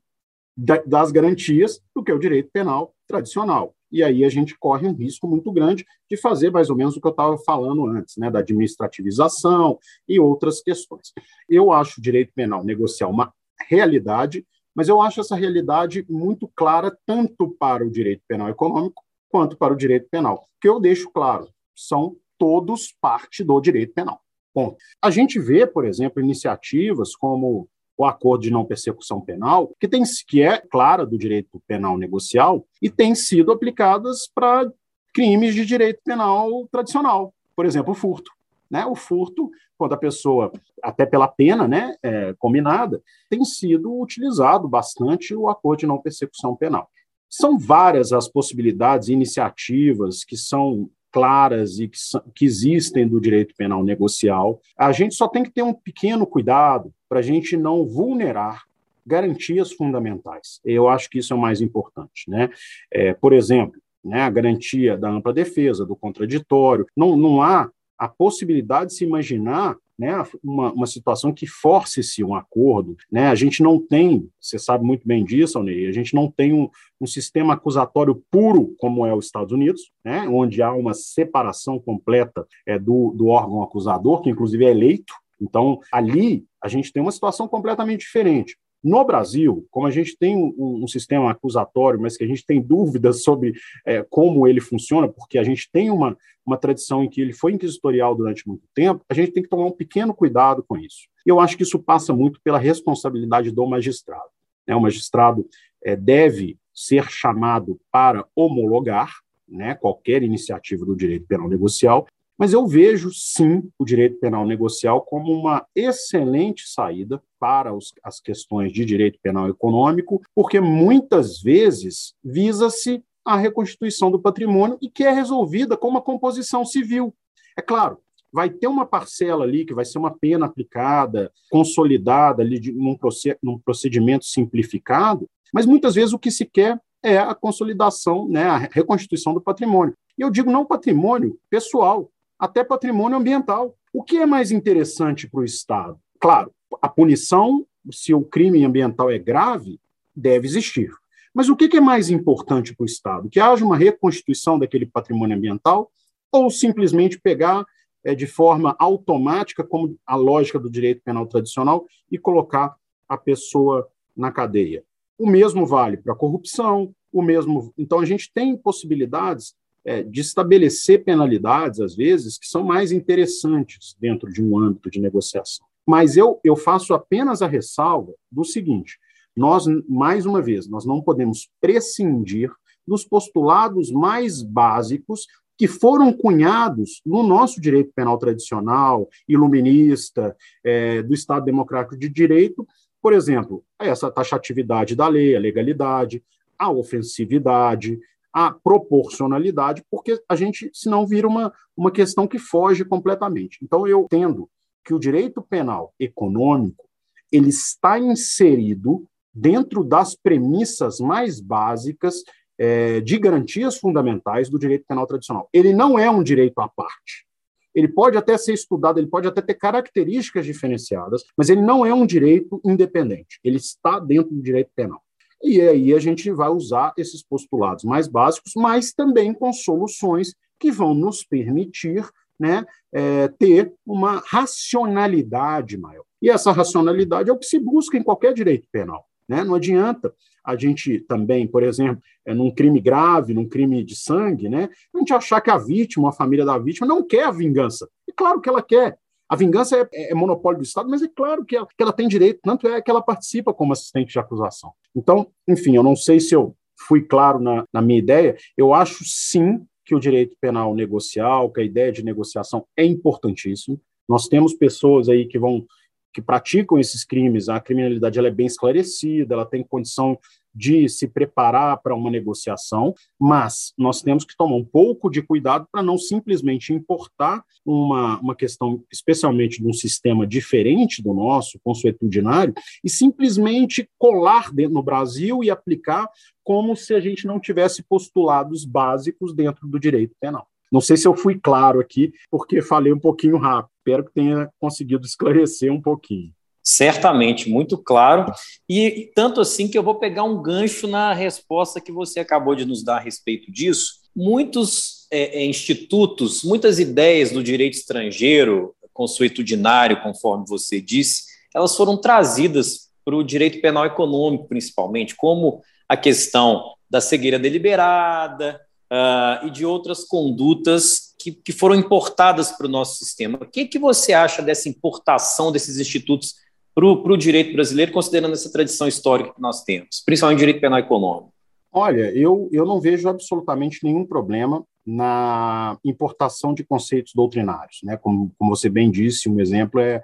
das 0.55 1.11
garantias 1.11 1.81
do 1.93 2.01
que 2.01 2.13
o 2.13 2.17
direito 2.17 2.49
penal 2.53 2.95
tradicional. 3.05 3.75
E 3.91 4.01
aí 4.01 4.23
a 4.23 4.29
gente 4.29 4.57
corre 4.57 4.87
um 4.87 4.93
risco 4.93 5.27
muito 5.27 5.51
grande 5.51 5.85
de 6.09 6.15
fazer 6.15 6.49
mais 6.49 6.69
ou 6.69 6.77
menos 6.77 6.95
o 6.95 7.01
que 7.01 7.07
eu 7.07 7.11
estava 7.11 7.37
falando 7.39 7.87
antes, 7.87 8.15
né, 8.15 8.31
da 8.31 8.39
administrativização 8.39 9.77
e 10.07 10.17
outras 10.17 10.61
questões. 10.61 11.11
Eu 11.49 11.73
acho 11.73 11.99
o 11.99 12.01
direito 12.01 12.31
penal 12.33 12.63
negociar 12.63 13.09
uma 13.09 13.33
realidade, 13.67 14.47
mas 14.73 14.87
eu 14.87 15.01
acho 15.01 15.19
essa 15.19 15.35
realidade 15.35 16.05
muito 16.07 16.49
clara 16.55 16.97
tanto 17.05 17.49
para 17.59 17.85
o 17.85 17.91
direito 17.91 18.23
penal 18.25 18.47
econômico 18.47 19.03
quanto 19.27 19.57
para 19.57 19.73
o 19.73 19.77
direito 19.77 20.07
penal, 20.09 20.47
que 20.61 20.69
eu 20.69 20.79
deixo 20.79 21.11
claro, 21.11 21.49
são 21.75 22.15
todos 22.37 22.95
parte 23.01 23.43
do 23.43 23.59
direito 23.59 23.93
penal. 23.93 24.21
Bom, 24.53 24.75
a 25.01 25.09
gente 25.09 25.39
vê, 25.39 25.65
por 25.65 25.85
exemplo, 25.85 26.21
iniciativas 26.21 27.15
como 27.15 27.67
o 27.97 28.05
acordo 28.05 28.43
de 28.43 28.51
não 28.51 28.63
persecução 28.63 29.19
penal, 29.19 29.75
que, 29.77 29.87
tem, 29.87 30.01
que 30.25 30.41
é 30.41 30.57
clara 30.57 31.05
do 31.05 31.17
direito 31.17 31.61
penal 31.67 31.97
negocial 31.97 32.65
e 32.81 32.89
tem 32.89 33.13
sido 33.13 33.51
aplicadas 33.51 34.25
para 34.33 34.71
crimes 35.13 35.53
de 35.53 35.65
direito 35.65 35.99
penal 36.05 36.65
tradicional, 36.71 37.33
por 37.53 37.65
exemplo, 37.65 37.91
o 37.91 37.95
furto. 37.95 38.31
Né? 38.71 38.85
O 38.85 38.95
furto, 38.95 39.51
quando 39.77 39.93
a 39.93 39.97
pessoa, 39.97 40.49
até 40.81 41.05
pela 41.05 41.27
pena 41.27 41.67
né, 41.67 41.95
é, 42.01 42.33
combinada, 42.39 43.01
tem 43.29 43.43
sido 43.43 43.99
utilizado 43.99 44.67
bastante 44.67 45.35
o 45.35 45.49
acordo 45.49 45.81
de 45.81 45.87
não 45.87 46.01
persecução 46.01 46.55
penal. 46.55 46.89
São 47.29 47.59
várias 47.59 48.13
as 48.13 48.29
possibilidades, 48.29 49.09
iniciativas 49.09 50.23
que 50.23 50.37
são 50.37 50.89
claras 51.11 51.79
e 51.79 51.87
que, 51.87 51.97
que, 52.35 52.45
existem 52.45 53.07
do 53.07 53.19
direito 53.19 53.55
penal 53.55 53.83
negocial. 53.83 54.61
A 54.77 54.91
gente 54.91 55.15
só 55.15 55.27
tem 55.27 55.43
que 55.43 55.51
ter 55.51 55.61
um 55.61 55.73
pequeno 55.73 56.25
cuidado 56.25 56.93
para 57.07 57.19
a 57.19 57.23
gente 57.23 57.57
não 57.57 57.85
vulnerar 57.85 58.63
garantias 59.05 59.71
fundamentais. 59.71 60.59
Eu 60.63 60.87
acho 60.87 61.09
que 61.09 61.19
isso 61.19 61.33
é 61.33 61.35
o 61.35 61.39
mais 61.39 61.61
importante. 61.61 62.29
Né? 62.29 62.49
É, 62.91 63.13
por 63.13 63.33
exemplo, 63.33 63.81
né, 64.03 64.21
a 64.21 64.29
garantia 64.29 64.97
da 64.97 65.09
ampla 65.09 65.33
defesa, 65.33 65.85
do 65.85 65.95
contraditório. 65.95 66.85
Não, 66.95 67.17
não 67.17 67.41
há 67.41 67.69
a 67.97 68.07
possibilidade 68.07 68.91
de 68.91 68.97
se 68.97 69.03
imaginar 69.03 69.75
né, 69.99 70.23
uma, 70.41 70.71
uma 70.71 70.87
situação 70.87 71.33
que 71.33 71.45
force-se 71.45 72.23
um 72.23 72.33
acordo. 72.33 72.95
Né? 73.11 73.27
A 73.27 73.35
gente 73.35 73.61
não 73.61 73.77
tem, 73.77 74.29
você 74.39 74.57
sabe 74.57 74.85
muito 74.85 75.05
bem 75.05 75.25
disso, 75.25 75.57
Alnei, 75.57 75.87
a 75.87 75.91
gente 75.91 76.15
não 76.15 76.31
tem 76.31 76.53
um, 76.53 76.69
um 77.01 77.05
sistema 77.05 77.53
acusatório 77.55 78.23
puro 78.31 78.73
como 78.79 79.05
é 79.05 79.13
os 79.13 79.25
Estados 79.25 79.51
Unidos, 79.51 79.91
né, 80.03 80.25
onde 80.29 80.61
há 80.61 80.71
uma 80.71 80.93
separação 80.93 81.77
completa 81.77 82.47
é, 82.65 82.79
do, 82.79 83.11
do 83.11 83.27
órgão 83.27 83.61
acusador, 83.61 84.21
que 84.21 84.29
inclusive 84.29 84.63
é 84.63 84.69
eleito. 84.69 85.13
Então, 85.41 85.79
ali, 85.91 86.45
a 86.63 86.69
gente 86.69 86.93
tem 86.93 87.01
uma 87.01 87.11
situação 87.11 87.47
completamente 87.47 88.01
diferente. 88.01 88.57
No 88.83 89.03
Brasil, 89.03 89.67
como 89.69 89.87
a 89.87 89.91
gente 89.91 90.17
tem 90.17 90.37
um, 90.37 90.83
um, 90.83 90.87
sistema 90.87 91.31
acusatório, 91.31 91.99
mas 91.99 92.15
que 92.15 92.23
a 92.23 92.27
gente 92.27 92.45
tem 92.45 92.61
dúvidas 92.61 93.23
sobre 93.23 93.53
é, 93.85 94.03
como 94.09 94.47
ele 94.47 94.61
funciona, 94.61 95.07
porque 95.07 95.37
a 95.37 95.43
gente 95.43 95.69
tem 95.71 95.91
uma, 95.91 96.17
uma 96.45 96.57
tradição 96.57 97.03
em 97.03 97.09
que 97.09 97.19
ele 97.19 97.33
foi 97.33 97.51
inquisitorial 97.51 98.15
durante 98.15 98.47
muito 98.47 98.63
tempo, 98.73 99.03
a 99.09 99.13
gente 99.13 99.31
tem 99.31 99.43
que 99.43 99.49
tomar 99.49 99.65
um 99.65 99.71
pequeno 99.71 100.13
cuidado 100.13 100.63
com 100.65 100.77
isso. 100.77 101.09
Eu 101.25 101.39
acho 101.39 101.57
que 101.57 101.63
isso 101.63 101.77
passa 101.77 102.13
muito 102.13 102.39
pela 102.41 102.57
responsabilidade 102.57 103.51
do 103.51 103.67
magistrado. 103.67 104.29
Né? 104.65 104.75
O 104.75 104.81
magistrado 104.81 105.45
é, 105.83 105.95
deve 105.95 106.57
ser 106.73 107.09
chamado 107.09 107.79
para 107.91 108.25
homologar 108.33 109.13
né, 109.47 109.75
qualquer 109.75 110.23
iniciativa 110.23 110.85
do 110.85 110.95
direito 110.95 111.27
penal 111.27 111.49
negocial, 111.49 112.07
mas 112.39 112.53
eu 112.53 112.65
vejo, 112.65 113.11
sim, 113.13 113.69
o 113.77 113.83
direito 113.83 114.17
penal 114.17 114.47
negocial 114.47 115.01
como 115.01 115.33
uma 115.33 115.67
excelente 115.75 116.69
saída 116.69 117.21
para 117.37 117.73
os, 117.73 117.93
as 118.01 118.21
questões 118.21 118.71
de 118.71 118.85
direito 118.85 119.19
penal 119.21 119.49
econômico, 119.49 120.21
porque 120.33 120.61
muitas 120.61 121.41
vezes 121.41 122.13
visa-se 122.23 123.03
a 123.25 123.35
reconstituição 123.35 124.09
do 124.09 124.21
patrimônio 124.21 124.77
e 124.81 124.89
que 124.89 125.03
é 125.03 125.11
resolvida 125.11 125.75
com 125.75 125.89
uma 125.89 126.01
composição 126.01 126.63
civil. 126.63 127.13
É 127.57 127.61
claro, 127.61 127.97
vai 128.31 128.49
ter 128.49 128.67
uma 128.67 128.85
parcela 128.85 129.43
ali 129.43 129.65
que 129.65 129.73
vai 129.73 129.83
ser 129.83 129.97
uma 129.97 130.17
pena 130.17 130.45
aplicada, 130.45 131.29
consolidada 131.51 132.41
ali 132.41 132.57
de, 132.57 132.71
num, 132.71 132.97
num 133.43 133.59
procedimento 133.59 134.23
simplificado, 134.23 135.27
mas 135.53 135.65
muitas 135.65 135.95
vezes 135.95 136.13
o 136.13 136.19
que 136.19 136.31
se 136.31 136.45
quer 136.45 136.79
é 137.03 137.17
a 137.17 137.35
consolidação, 137.35 138.29
né, 138.29 138.43
a 138.43 138.57
reconstituição 138.57 139.33
do 139.33 139.41
patrimônio. 139.41 139.93
E 140.17 140.21
eu 140.21 140.29
digo 140.29 140.49
não 140.49 140.65
patrimônio 140.65 141.37
pessoal, 141.49 142.09
até 142.39 142.63
patrimônio 142.63 143.17
ambiental. 143.17 143.75
O 143.93 144.01
que 144.01 144.17
é 144.17 144.25
mais 144.25 144.51
interessante 144.51 145.29
para 145.29 145.41
o 145.41 145.43
Estado? 145.43 145.99
Claro, 146.19 146.53
a 146.81 146.87
punição, 146.87 147.65
se 147.91 148.13
o 148.13 148.23
crime 148.23 148.63
ambiental 148.63 149.11
é 149.11 149.19
grave, 149.19 149.79
deve 150.15 150.47
existir. 150.47 150.91
Mas 151.33 151.49
o 151.49 151.55
que 151.55 151.75
é 151.75 151.81
mais 151.81 152.09
importante 152.09 152.75
para 152.75 152.83
o 152.83 152.87
Estado? 152.87 153.29
Que 153.29 153.39
haja 153.39 153.63
uma 153.63 153.77
reconstituição 153.77 154.57
daquele 154.57 154.85
patrimônio 154.85 155.37
ambiental 155.37 155.91
ou 156.31 156.49
simplesmente 156.49 157.19
pegar 157.19 157.65
é, 158.03 158.15
de 158.15 158.25
forma 158.25 158.75
automática, 158.79 159.63
como 159.63 159.97
a 160.05 160.15
lógica 160.15 160.59
do 160.59 160.69
direito 160.69 161.01
penal 161.03 161.27
tradicional, 161.27 161.85
e 162.11 162.17
colocar 162.17 162.75
a 163.07 163.17
pessoa 163.17 163.87
na 164.15 164.31
cadeia? 164.31 164.83
O 165.17 165.27
mesmo 165.27 165.65
vale 165.65 165.97
para 165.97 166.13
a 166.13 166.15
corrupção, 166.15 166.93
o 167.11 167.21
mesmo. 167.21 167.73
Então, 167.77 167.99
a 167.99 168.05
gente 168.05 168.31
tem 168.33 168.55
possibilidades 168.55 169.55
é, 169.89 170.03
de 170.03 170.21
estabelecer 170.21 171.03
penalidades, 171.03 171.79
às 171.79 171.95
vezes, 171.95 172.37
que 172.37 172.45
são 172.45 172.63
mais 172.63 172.91
interessantes 172.91 173.95
dentro 173.99 174.31
de 174.31 174.39
um 174.39 174.55
âmbito 174.55 174.87
de 174.87 174.99
negociação. 174.99 175.65
Mas 175.83 176.15
eu, 176.15 176.39
eu 176.43 176.55
faço 176.55 176.93
apenas 176.93 177.41
a 177.41 177.47
ressalva 177.47 178.13
do 178.31 178.45
seguinte: 178.45 178.99
nós, 179.35 179.65
mais 179.87 180.27
uma 180.27 180.43
vez, 180.43 180.69
nós 180.69 180.85
não 180.85 181.01
podemos 181.01 181.49
prescindir 181.59 182.51
dos 182.87 183.03
postulados 183.03 183.91
mais 183.91 184.43
básicos 184.43 185.25
que 185.57 185.67
foram 185.67 186.13
cunhados 186.13 187.01
no 187.03 187.23
nosso 187.23 187.59
direito 187.59 187.91
penal 187.95 188.19
tradicional, 188.19 189.09
iluminista, 189.27 190.37
é, 190.63 191.01
do 191.01 191.15
Estado 191.15 191.45
Democrático 191.45 191.97
de 191.97 192.07
Direito, 192.07 192.63
por 193.01 193.11
exemplo, 193.11 193.63
essa 193.79 194.11
taxatividade 194.11 194.95
da 194.95 195.07
lei, 195.07 195.35
a 195.35 195.39
legalidade, 195.39 196.23
a 196.59 196.69
ofensividade, 196.69 197.99
a 198.33 198.51
proporcionalidade, 198.51 199.83
porque 199.89 200.21
a 200.27 200.35
gente, 200.35 200.69
senão, 200.73 201.05
vira 201.05 201.27
uma, 201.27 201.53
uma 201.75 201.91
questão 201.91 202.27
que 202.27 202.37
foge 202.37 202.85
completamente. 202.85 203.57
Então, 203.61 203.87
eu 203.87 204.01
entendo 204.01 204.49
que 204.83 204.93
o 204.93 204.99
direito 204.99 205.41
penal 205.41 205.93
econômico 205.99 206.87
ele 207.31 207.49
está 207.49 207.99
inserido 207.99 209.05
dentro 209.33 209.83
das 209.83 210.15
premissas 210.15 210.99
mais 210.99 211.39
básicas 211.39 212.23
é, 212.57 212.99
de 212.99 213.17
garantias 213.17 213.77
fundamentais 213.77 214.49
do 214.49 214.59
direito 214.59 214.85
penal 214.87 215.07
tradicional. 215.07 215.47
Ele 215.53 215.73
não 215.73 215.97
é 215.97 216.09
um 216.09 216.23
direito 216.23 216.59
à 216.59 216.67
parte. 216.67 217.25
Ele 217.73 217.87
pode 217.87 218.17
até 218.17 218.37
ser 218.37 218.53
estudado, 218.53 218.99
ele 218.99 219.07
pode 219.07 219.27
até 219.27 219.41
ter 219.41 219.53
características 219.53 220.45
diferenciadas, 220.45 221.23
mas 221.37 221.49
ele 221.49 221.61
não 221.61 221.85
é 221.85 221.93
um 221.93 222.05
direito 222.05 222.59
independente. 222.65 223.39
Ele 223.43 223.57
está 223.57 223.99
dentro 223.99 224.33
do 224.33 224.41
direito 224.41 224.71
penal. 224.75 225.01
E 225.41 225.61
aí 225.61 225.93
a 225.93 225.99
gente 225.99 226.29
vai 226.31 226.49
usar 226.49 226.93
esses 226.97 227.23
postulados 227.23 227.83
mais 227.83 228.07
básicos, 228.07 228.53
mas 228.55 228.91
também 228.91 229.33
com 229.33 229.51
soluções 229.53 230.35
que 230.59 230.71
vão 230.71 230.93
nos 230.93 231.23
permitir 231.23 232.05
né, 232.39 232.65
é, 232.91 233.27
ter 233.27 233.73
uma 233.85 234.21
racionalidade 234.25 235.77
maior. 235.77 236.03
E 236.21 236.29
essa 236.29 236.51
racionalidade 236.51 237.29
é 237.29 237.33
o 237.33 237.37
que 237.37 237.45
se 237.45 237.59
busca 237.59 237.97
em 237.97 238.03
qualquer 238.03 238.33
direito 238.33 238.67
penal. 238.71 239.05
Né? 239.27 239.43
Não 239.43 239.55
adianta 239.55 240.13
a 240.43 240.55
gente 240.55 240.99
também, 241.01 241.45
por 241.45 241.61
exemplo, 241.63 242.01
é, 242.25 242.33
num 242.33 242.49
crime 242.49 242.79
grave, 242.79 243.33
num 243.33 243.47
crime 243.47 243.83
de 243.83 243.95
sangue, 243.95 244.49
né, 244.49 244.69
a 244.93 244.97
gente 244.97 245.13
achar 245.13 245.41
que 245.41 245.51
a 245.51 245.57
vítima, 245.57 246.09
a 246.09 246.13
família 246.13 246.45
da 246.45 246.57
vítima, 246.57 246.87
não 246.87 247.05
quer 247.05 247.25
a 247.25 247.31
vingança. 247.31 247.87
E 248.07 248.11
claro 248.11 248.41
que 248.41 248.49
ela 248.49 248.61
quer, 248.61 248.97
a 249.29 249.35
vingança 249.35 249.77
é, 249.77 249.87
é, 249.93 250.11
é, 250.11 250.15
monopólio 250.15 250.59
do 250.59 250.65
Estado, 250.65 250.89
mas 250.89 251.03
é 251.03 251.07
claro 251.07 251.45
que 251.45 251.55
ela, 251.55 251.67
que 251.67 251.83
ela 251.83 251.93
tem 251.93 252.07
direito, 252.07 252.39
tanto 252.43 252.67
é 252.67 252.81
que 252.81 252.89
ela 252.89 253.01
participa 253.01 253.53
como 253.53 253.71
assistente 253.71 254.11
de 254.11 254.19
acusação. 254.19 254.73
Então, 254.95 255.27
enfim, 255.47 255.75
eu 255.75 255.83
não 255.83 255.95
sei 255.95 256.19
se 256.19 256.33
eu 256.33 256.55
fui 256.87 257.03
claro 257.03 257.39
na, 257.39 257.63
na 257.71 257.81
minha 257.81 257.99
ideia, 257.99 258.35
eu 258.57 258.73
acho 258.73 259.03
sim 259.05 259.63
que 259.85 259.93
o 259.93 259.99
direito 259.99 260.35
penal 260.41 260.73
negocial, 260.73 261.51
que 261.51 261.61
a 261.61 261.63
ideia 261.63 261.91
de 261.91 262.03
negociação 262.03 262.65
é 262.75 262.83
importantíssimo. 262.83 263.79
Nós 264.07 264.27
temos 264.27 264.53
pessoas 264.53 265.09
aí 265.09 265.27
que 265.27 265.37
vão 265.37 265.65
que 266.11 266.21
praticam 266.23 266.79
esses 266.79 267.05
crimes, 267.05 267.49
a 267.49 267.59
criminalidade 267.59 268.17
ela 268.17 268.29
é 268.29 268.31
bem 268.31 268.47
esclarecida, 268.47 269.35
ela 269.35 269.45
tem 269.45 269.63
condição 269.63 270.17
de 270.59 270.89
se 270.89 271.07
preparar 271.07 271.81
para 271.81 271.95
uma 271.95 272.11
negociação, 272.11 272.93
mas 273.17 273.71
nós 273.77 274.01
temos 274.01 274.25
que 274.25 274.35
tomar 274.35 274.57
um 274.57 274.65
pouco 274.65 275.09
de 275.09 275.21
cuidado 275.21 275.65
para 275.71 275.81
não 275.81 275.97
simplesmente 275.97 276.73
importar 276.73 277.41
uma, 277.65 278.19
uma 278.19 278.35
questão, 278.35 278.83
especialmente 278.91 279.61
de 279.61 279.67
um 279.67 279.71
sistema 279.71 280.27
diferente 280.27 281.01
do 281.01 281.13
nosso, 281.13 281.57
consuetudinário, 281.63 282.53
e 282.83 282.89
simplesmente 282.89 283.89
colar 283.97 284.51
dentro 284.51 284.73
no 284.73 284.83
Brasil 284.83 285.41
e 285.45 285.49
aplicar 285.49 286.09
como 286.43 286.75
se 286.75 286.93
a 286.93 286.99
gente 286.99 287.25
não 287.25 287.39
tivesse 287.39 287.81
postulados 287.81 288.65
básicos 288.65 289.33
dentro 289.33 289.65
do 289.65 289.79
direito 289.79 290.13
penal. 290.19 290.45
Não 290.69 290.81
sei 290.81 290.97
se 290.97 291.07
eu 291.07 291.15
fui 291.15 291.39
claro 291.39 291.79
aqui, 291.79 292.11
porque 292.29 292.61
falei 292.61 292.91
um 292.91 292.99
pouquinho 292.99 293.37
rápido. 293.37 293.71
Espero 293.77 294.05
que 294.05 294.13
tenha 294.13 294.49
conseguido 294.59 295.05
esclarecer 295.05 295.71
um 295.71 295.81
pouquinho. 295.81 296.33
Certamente, 296.71 297.49
muito 297.49 297.79
claro. 297.79 298.31
E, 298.69 299.11
tanto 299.15 299.41
assim 299.41 299.67
que 299.67 299.75
eu 299.75 299.81
vou 299.81 299.95
pegar 299.95 300.23
um 300.23 300.39
gancho 300.39 300.87
na 300.87 301.11
resposta 301.13 301.81
que 301.81 301.91
você 301.91 302.19
acabou 302.19 302.53
de 302.53 302.63
nos 302.63 302.83
dar 302.83 302.97
a 302.97 302.99
respeito 302.99 303.51
disso. 303.51 303.93
Muitos 304.15 305.07
é, 305.09 305.39
é, 305.39 305.45
institutos, 305.45 306.43
muitas 306.43 306.77
ideias 306.77 307.31
do 307.31 307.41
direito 307.41 307.73
estrangeiro, 307.73 308.75
consuetudinário, 308.93 310.03
conforme 310.03 310.45
você 310.47 310.79
disse, 310.79 311.23
elas 311.55 311.75
foram 311.75 311.97
trazidas 311.97 312.89
para 313.03 313.15
o 313.15 313.23
direito 313.23 313.59
penal 313.61 313.87
econômico, 313.87 314.47
principalmente, 314.47 315.15
como 315.15 315.63
a 315.87 315.97
questão 315.97 316.75
da 316.87 317.01
cegueira 317.01 317.39
deliberada 317.39 318.61
uh, 318.93 319.47
e 319.47 319.49
de 319.49 319.65
outras 319.65 320.03
condutas 320.03 321.15
que, 321.19 321.31
que 321.31 321.51
foram 321.51 321.73
importadas 321.73 322.51
para 322.51 322.67
o 322.67 322.69
nosso 322.69 323.03
sistema. 323.03 323.39
O 323.41 323.47
que, 323.47 323.65
que 323.65 323.79
você 323.79 324.13
acha 324.13 324.43
dessa 324.43 324.69
importação 324.69 325.51
desses 325.51 325.79
institutos 325.79 326.35
para 326.73 326.85
o 326.85 327.17
direito 327.17 327.53
brasileiro, 327.53 327.91
considerando 327.91 328.33
essa 328.33 328.51
tradição 328.51 328.87
histórica 328.87 329.33
que 329.33 329.41
nós 329.41 329.63
temos, 329.63 330.01
principalmente 330.05 330.39
direito 330.39 330.61
penal 330.61 330.79
econômico? 330.79 331.33
Olha, 331.71 332.11
eu, 332.15 332.49
eu 332.51 332.65
não 332.65 332.81
vejo 332.81 333.07
absolutamente 333.07 333.83
nenhum 333.83 334.05
problema 334.05 334.65
na 334.85 335.77
importação 335.85 336.51
de 336.53 336.63
conceitos 336.63 337.13
doutrinários, 337.13 337.79
né? 337.83 337.95
Como, 337.95 338.31
como 338.39 338.55
você 338.55 338.69
bem 338.69 338.89
disse, 338.89 339.29
um 339.29 339.39
exemplo 339.39 339.79
é 339.79 340.01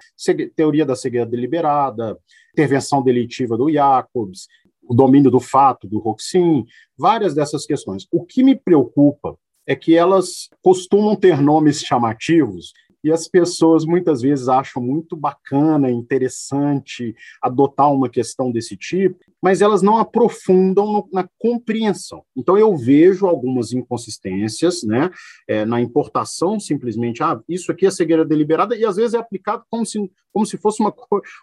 teoria 0.54 0.86
da 0.86 0.94
cegueira 0.94 1.26
deliberada, 1.26 2.16
intervenção 2.52 3.02
delitiva 3.02 3.56
do 3.56 3.70
Jacobs, 3.70 4.46
o 4.88 4.94
domínio 4.94 5.30
do 5.30 5.40
fato 5.40 5.88
do 5.88 5.98
Roxin, 5.98 6.64
várias 6.96 7.34
dessas 7.34 7.66
questões. 7.66 8.06
O 8.12 8.24
que 8.24 8.44
me 8.44 8.54
preocupa 8.54 9.36
é 9.66 9.74
que 9.74 9.96
elas 9.96 10.48
costumam 10.62 11.16
ter 11.16 11.40
nomes 11.42 11.80
chamativos 11.80 12.72
e 13.06 13.12
as 13.12 13.28
pessoas 13.28 13.84
muitas 13.84 14.20
vezes 14.20 14.48
acham 14.48 14.82
muito 14.82 15.14
bacana, 15.14 15.88
interessante 15.88 17.14
adotar 17.40 17.92
uma 17.92 18.08
questão 18.08 18.50
desse 18.50 18.76
tipo, 18.76 19.16
mas 19.40 19.62
elas 19.62 19.80
não 19.80 19.96
aprofundam 19.96 21.08
na 21.12 21.28
compreensão. 21.38 22.24
Então 22.36 22.58
eu 22.58 22.76
vejo 22.76 23.24
algumas 23.24 23.72
inconsistências, 23.72 24.82
né, 24.82 25.08
é, 25.46 25.64
na 25.64 25.80
importação 25.80 26.58
simplesmente, 26.58 27.22
ah, 27.22 27.40
isso 27.48 27.70
aqui 27.70 27.86
é 27.86 27.92
cegueira 27.92 28.24
deliberada 28.24 28.74
e 28.74 28.84
às 28.84 28.96
vezes 28.96 29.14
é 29.14 29.18
aplicado 29.18 29.62
como 29.70 29.86
se, 29.86 30.10
como 30.32 30.44
se 30.44 30.58
fosse 30.58 30.82
uma, 30.82 30.92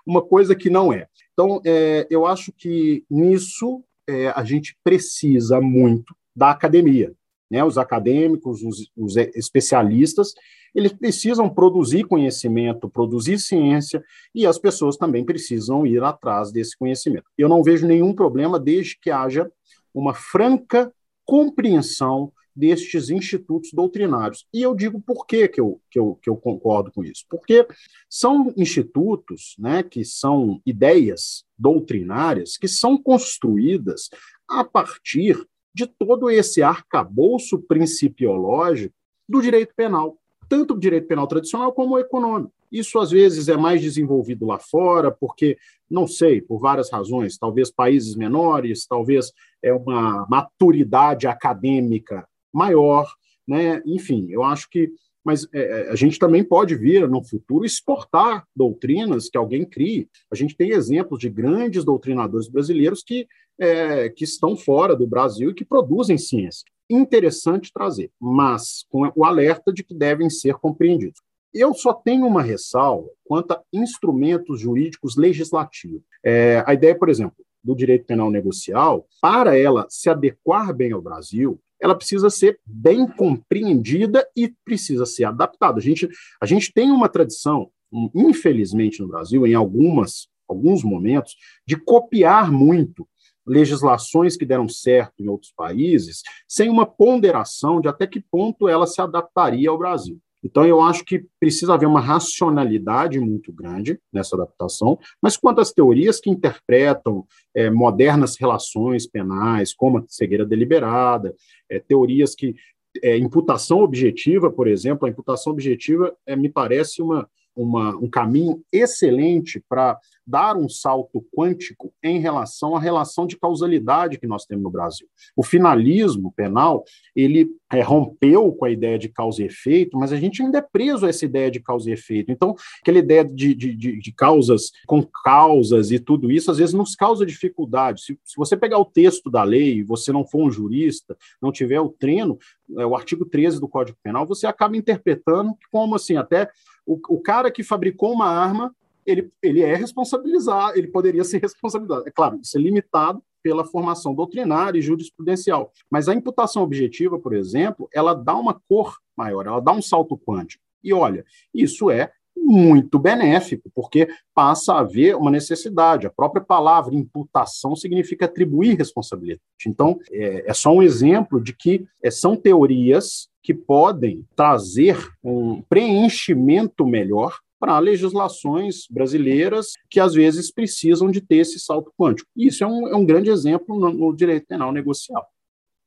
uma 0.06 0.22
coisa 0.22 0.54
que 0.54 0.70
não 0.70 0.92
é. 0.92 1.08
Então 1.32 1.62
é, 1.66 2.06
eu 2.10 2.26
acho 2.26 2.52
que 2.52 3.06
nisso 3.10 3.82
é, 4.06 4.28
a 4.36 4.44
gente 4.44 4.76
precisa 4.84 5.62
muito 5.62 6.14
da 6.36 6.52
academia, 6.52 7.14
né, 7.54 7.64
os 7.64 7.78
acadêmicos, 7.78 8.64
os, 8.64 8.90
os 8.98 9.16
especialistas, 9.16 10.34
eles 10.74 10.92
precisam 10.92 11.48
produzir 11.48 12.04
conhecimento, 12.06 12.90
produzir 12.90 13.38
ciência, 13.38 14.04
e 14.34 14.48
as 14.48 14.58
pessoas 14.58 14.98
também 14.98 15.24
precisam 15.24 15.86
ir 15.86 16.04
atrás 16.04 16.52
desse 16.52 16.76
conhecimento. 16.76 17.26
Eu 17.38 17.48
não 17.48 17.62
vejo 17.62 17.86
nenhum 17.86 18.12
problema 18.12 18.60
desde 18.60 19.00
que 19.00 19.12
haja 19.12 19.52
uma 19.94 20.16
franca 20.16 20.92
compreensão 21.24 22.34
destes 22.56 23.12
institutos 23.12 23.70
doutrinários. 23.72 24.48
E 24.52 24.64
eu 24.64 24.74
digo 24.74 25.00
por 25.00 25.28
que, 25.28 25.48
que, 25.48 25.62
eu, 25.62 25.80
que, 25.92 26.00
eu, 26.00 26.18
que 26.20 26.30
eu 26.32 26.36
concordo 26.36 26.92
com 26.92 27.04
isso. 27.04 27.24
Porque 27.30 27.68
são 28.10 28.52
institutos 28.58 29.56
né, 29.60 29.84
que 29.84 30.04
são 30.04 30.60
ideias 30.66 31.46
doutrinárias 31.56 32.58
que 32.58 32.68
são 32.68 32.98
construídas 32.98 34.10
a 34.50 34.64
partir 34.64 35.48
de 35.74 35.88
todo 35.88 36.30
esse 36.30 36.62
arcabouço 36.62 37.60
principiológico 37.60 38.94
do 39.28 39.42
direito 39.42 39.74
penal 39.76 40.18
tanto 40.54 40.76
o 40.76 40.80
direito 40.80 41.08
penal 41.08 41.26
tradicional 41.26 41.74
como 41.74 41.96
o 41.96 42.00
econômico. 42.00 42.54
Isso 42.72 43.00
às 43.00 43.10
vezes 43.10 43.50
é 43.50 43.58
mais 43.58 43.82
desenvolvido 43.82 44.46
lá 44.46 44.60
fora, 44.60 45.12
porque, 45.12 45.58
não 45.90 46.08
sei, 46.08 46.42
por 46.42 46.60
várias 46.60 46.92
razões, 46.92 47.40
talvez 47.40 47.72
países 47.72 48.16
menores, 48.16 48.86
talvez 48.86 49.32
é 49.64 49.74
uma 49.74 50.28
maturidade 50.30 51.26
acadêmica 51.26 52.28
maior, 52.54 53.12
né? 53.48 53.82
Enfim, 53.84 54.28
eu 54.30 54.44
acho 54.44 54.70
que 54.70 54.92
mas 55.24 55.48
é, 55.54 55.62
é, 55.62 55.90
a 55.90 55.96
gente 55.96 56.20
também 56.20 56.44
pode 56.44 56.76
vir, 56.76 57.08
no 57.08 57.24
futuro, 57.24 57.64
exportar 57.64 58.46
doutrinas 58.54 59.30
que 59.30 59.38
alguém 59.38 59.64
crie. 59.64 60.10
A 60.30 60.36
gente 60.36 60.54
tem 60.54 60.72
exemplos 60.72 61.18
de 61.18 61.30
grandes 61.30 61.86
doutrinadores 61.86 62.50
brasileiros 62.50 63.02
que, 63.02 63.26
é, 63.60 64.10
que 64.10 64.24
estão 64.24 64.56
fora 64.56 64.96
do 64.96 65.08
Brasil 65.08 65.52
e 65.52 65.54
que 65.54 65.66
produzem 65.66 66.18
ciência 66.18 66.66
interessante 66.90 67.72
trazer, 67.74 68.12
mas 68.20 68.86
com 68.90 69.12
o 69.16 69.26
alerta 69.26 69.72
de 69.72 69.84
que 69.84 69.96
devem 69.96 70.30
ser 70.30 70.56
compreendidos. 70.56 71.22
Eu 71.54 71.74
só 71.74 71.94
tenho 71.94 72.26
uma 72.26 72.42
ressalva 72.42 73.10
quanto 73.24 73.52
a 73.52 73.62
instrumentos 73.72 74.60
jurídicos 74.60 75.16
legislativos. 75.16 76.02
É, 76.24 76.64
a 76.66 76.74
ideia, 76.74 76.98
por 76.98 77.10
exemplo, 77.10 77.36
do 77.64 77.76
direito 77.76 78.06
penal 78.06 78.32
negocial, 78.32 79.08
para 79.22 79.58
ela 79.58 79.86
se 79.90 80.10
adequar 80.10 80.74
bem 80.74 80.92
ao 80.92 81.02
Brasil, 81.02 81.60
ela 81.80 81.96
precisa 81.96 82.30
ser 82.30 82.60
bem 82.66 83.08
compreendida 83.08 84.28
e 84.36 84.54
precisa 84.66 85.06
ser 85.06 85.26
adaptada. 85.26 85.78
A 85.78 85.82
gente, 85.82 86.10
a 86.42 86.46
gente 86.46 86.74
tem 86.74 86.90
uma 86.90 87.10
tradição, 87.10 87.70
infelizmente 88.16 89.02
no 89.02 89.08
Brasil, 89.08 89.46
em 89.46 89.54
algumas 89.54 90.28
alguns 90.46 90.84
momentos, 90.84 91.36
de 91.66 91.76
copiar 91.76 92.52
muito 92.52 93.08
legislações 93.46 94.38
que 94.38 94.46
deram 94.46 94.68
certo 94.68 95.14
em 95.20 95.28
outros 95.28 95.52
países, 95.56 96.22
sem 96.48 96.70
uma 96.70 96.86
ponderação 96.86 97.82
de 97.82 97.88
até 97.88 98.08
que 98.08 98.20
ponto 98.20 98.68
ela 98.68 98.88
se 98.88 99.02
adaptaria 99.02 99.70
ao 99.70 99.78
Brasil. 99.78 100.20
Então, 100.44 100.66
eu 100.66 100.82
acho 100.82 101.06
que 101.06 101.26
precisa 101.40 101.74
haver 101.74 101.86
uma 101.86 102.02
racionalidade 102.02 103.18
muito 103.20 103.54
grande 103.54 103.98
nessa 104.12 104.36
adaptação, 104.36 105.00
mas 105.22 105.38
quanto 105.38 105.62
às 105.62 105.72
teorias 105.72 106.20
que 106.20 106.30
interpretam 106.30 107.26
é, 107.56 107.70
modernas 107.70 108.36
relações 108.38 109.08
penais, 109.08 109.74
como 109.74 110.00
a 110.00 110.04
cegueira 110.08 110.46
deliberada, 110.46 111.34
é, 111.70 111.80
teorias 111.80 112.36
que. 112.36 112.56
É, 113.02 113.18
imputação 113.18 113.80
objetiva, 113.80 114.52
por 114.52 114.68
exemplo, 114.68 115.08
a 115.08 115.10
imputação 115.10 115.52
objetiva 115.52 116.16
é, 116.28 116.36
me 116.36 116.48
parece 116.48 117.02
uma, 117.02 117.28
uma, 117.56 117.96
um 117.96 118.10
caminho 118.10 118.64
excelente 118.72 119.64
para 119.68 119.98
dar 120.26 120.56
um 120.56 120.70
salto 120.70 121.26
quântico 121.36 121.94
em 122.02 122.20
relação 122.20 122.76
à 122.76 122.80
relação 122.80 123.28
de 123.28 123.38
causalidade 123.38 124.18
que 124.18 124.28
nós 124.28 124.46
temos 124.46 124.64
no 124.64 124.72
Brasil. 124.72 125.08
O 125.36 125.44
finalismo 125.44 126.32
penal, 126.32 126.84
ele 127.16 127.50
é, 127.72 127.82
rompeu 127.82 128.52
com 128.54 128.66
a 128.66 128.72
ideia 128.72 128.98
de 128.98 129.10
causa 129.10 129.42
e 129.42 129.46
efeito, 129.46 129.98
mas 129.98 130.14
a 130.14 130.18
gente 130.18 130.42
ainda 130.42 130.60
é 130.60 130.62
preso 130.62 131.06
a 131.06 131.10
essa 131.10 131.26
ideia 131.26 131.52
de 131.52 131.60
causa 131.60 131.90
e 131.90 131.94
efeito. 131.94 132.32
Então, 132.32 132.56
aquela 132.82 133.00
ideia 133.00 133.26
de, 133.26 133.54
de, 133.54 133.76
de, 133.76 134.00
de 134.00 134.12
causas 134.14 134.72
com 134.88 135.04
causas 135.24 135.92
e 135.92 136.00
tudo 136.00 136.32
isso, 136.32 136.50
às 136.50 136.58
vezes 136.58 136.74
nos 136.74 136.96
causa 136.96 137.26
dificuldade. 137.26 138.02
Se, 138.02 138.20
se 138.24 138.36
você 138.38 138.56
pegar 138.56 138.78
o 138.80 138.86
texto 138.86 139.30
da 139.30 139.44
lei 139.44 139.80
e 139.80 139.84
você 139.84 140.12
não 140.12 140.26
for 140.26 140.44
um 140.44 140.52
jurista, 140.52 141.18
não 141.42 141.52
tiver 141.52 141.80
o 141.80 141.90
treino, 141.90 142.38
é, 142.78 142.86
o 142.86 142.96
artigo 142.96 143.26
13 143.26 143.60
do 143.60 143.68
Código 143.68 143.98
Penal, 144.02 144.26
você 144.26 144.48
acaba 144.48 144.78
interpretando 144.78 145.56
como 145.72 145.96
assim, 145.96 146.16
até 146.16 146.50
o, 146.86 147.00
o 147.10 147.22
cara 147.22 147.52
que 147.52 147.64
fabricou 147.64 148.12
uma 148.12 148.28
arma, 148.28 148.76
ele, 149.06 149.32
ele 149.42 149.62
é 149.62 149.76
responsabilizado, 149.76 150.78
ele 150.78 150.88
poderia 150.88 151.24
ser 151.24 151.42
responsabilizado. 151.42 152.08
É 152.08 152.12
claro, 152.12 152.40
isso 152.42 152.58
é 152.58 152.62
limitado 152.62 153.22
pela 153.42 153.66
formação 153.66 154.16
doutrinária 154.16 154.80
e 154.80 154.82
jurisprudencial. 154.82 155.72
Mas 155.92 156.08
a 156.08 156.14
imputação 156.14 156.64
objetiva, 156.64 157.20
por 157.20 157.34
exemplo, 157.34 157.90
ela 157.94 158.14
dá 158.14 158.36
uma 158.36 158.54
cor 158.54 158.98
maior, 159.16 159.46
ela 159.46 159.60
dá 159.60 159.74
um 159.74 159.82
salto 159.82 160.18
quântico. 160.18 160.64
E 160.82 160.94
olha, 160.94 161.26
isso 161.54 161.92
é 161.92 162.12
muito 162.36 163.00
benéfico, 163.00 163.70
porque 163.74 164.08
passa 164.34 164.74
a 164.74 164.80
haver 164.80 165.16
uma 165.16 165.32
necessidade. 165.32 166.08
A 166.08 166.12
própria 166.12 166.44
palavra 166.44 166.96
imputação 166.96 167.76
significa 167.76 168.26
atribuir 168.26 168.78
responsabilidade. 168.78 169.42
Então, 169.66 170.00
é, 170.12 170.50
é 170.50 170.54
só 170.54 170.72
um 170.72 170.84
exemplo 170.84 171.42
de 171.42 171.54
que 171.54 171.86
é, 172.04 172.12
são 172.12 172.36
teorias 172.36 173.30
que 173.42 173.54
podem 173.54 174.26
trazer 174.36 174.98
um 175.24 175.62
preenchimento 175.64 176.86
melhor 176.86 177.40
para 177.60 177.80
legislações 177.80 178.86
brasileiras 178.90 179.68
que 179.90 180.00
às 180.00 180.14
vezes 180.14 180.52
precisam 180.52 181.10
de 181.10 181.22
ter 181.22 181.38
esse 181.38 181.60
salto 181.60 181.94
quântico. 181.98 182.30
Isso 182.36 182.64
é 182.64 182.68
um, 182.68 182.88
é 182.90 182.96
um 182.96 183.06
grande 183.06 183.30
exemplo 183.30 183.80
no, 183.80 183.90
no 183.90 184.16
direito 184.16 184.48
penal 184.48 184.72
negocial 184.72 185.26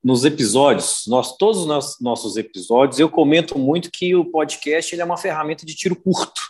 nos 0.06 0.24
episódios, 0.24 1.02
nós 1.08 1.36
todos 1.36 1.66
os 1.66 2.00
nossos 2.00 2.36
episódios, 2.36 3.00
eu 3.00 3.10
comento 3.10 3.58
muito 3.58 3.90
que 3.90 4.14
o 4.14 4.24
podcast 4.24 4.94
ele 4.94 5.02
é 5.02 5.04
uma 5.04 5.16
ferramenta 5.16 5.66
de 5.66 5.74
tiro 5.74 5.96
curto. 5.96 6.40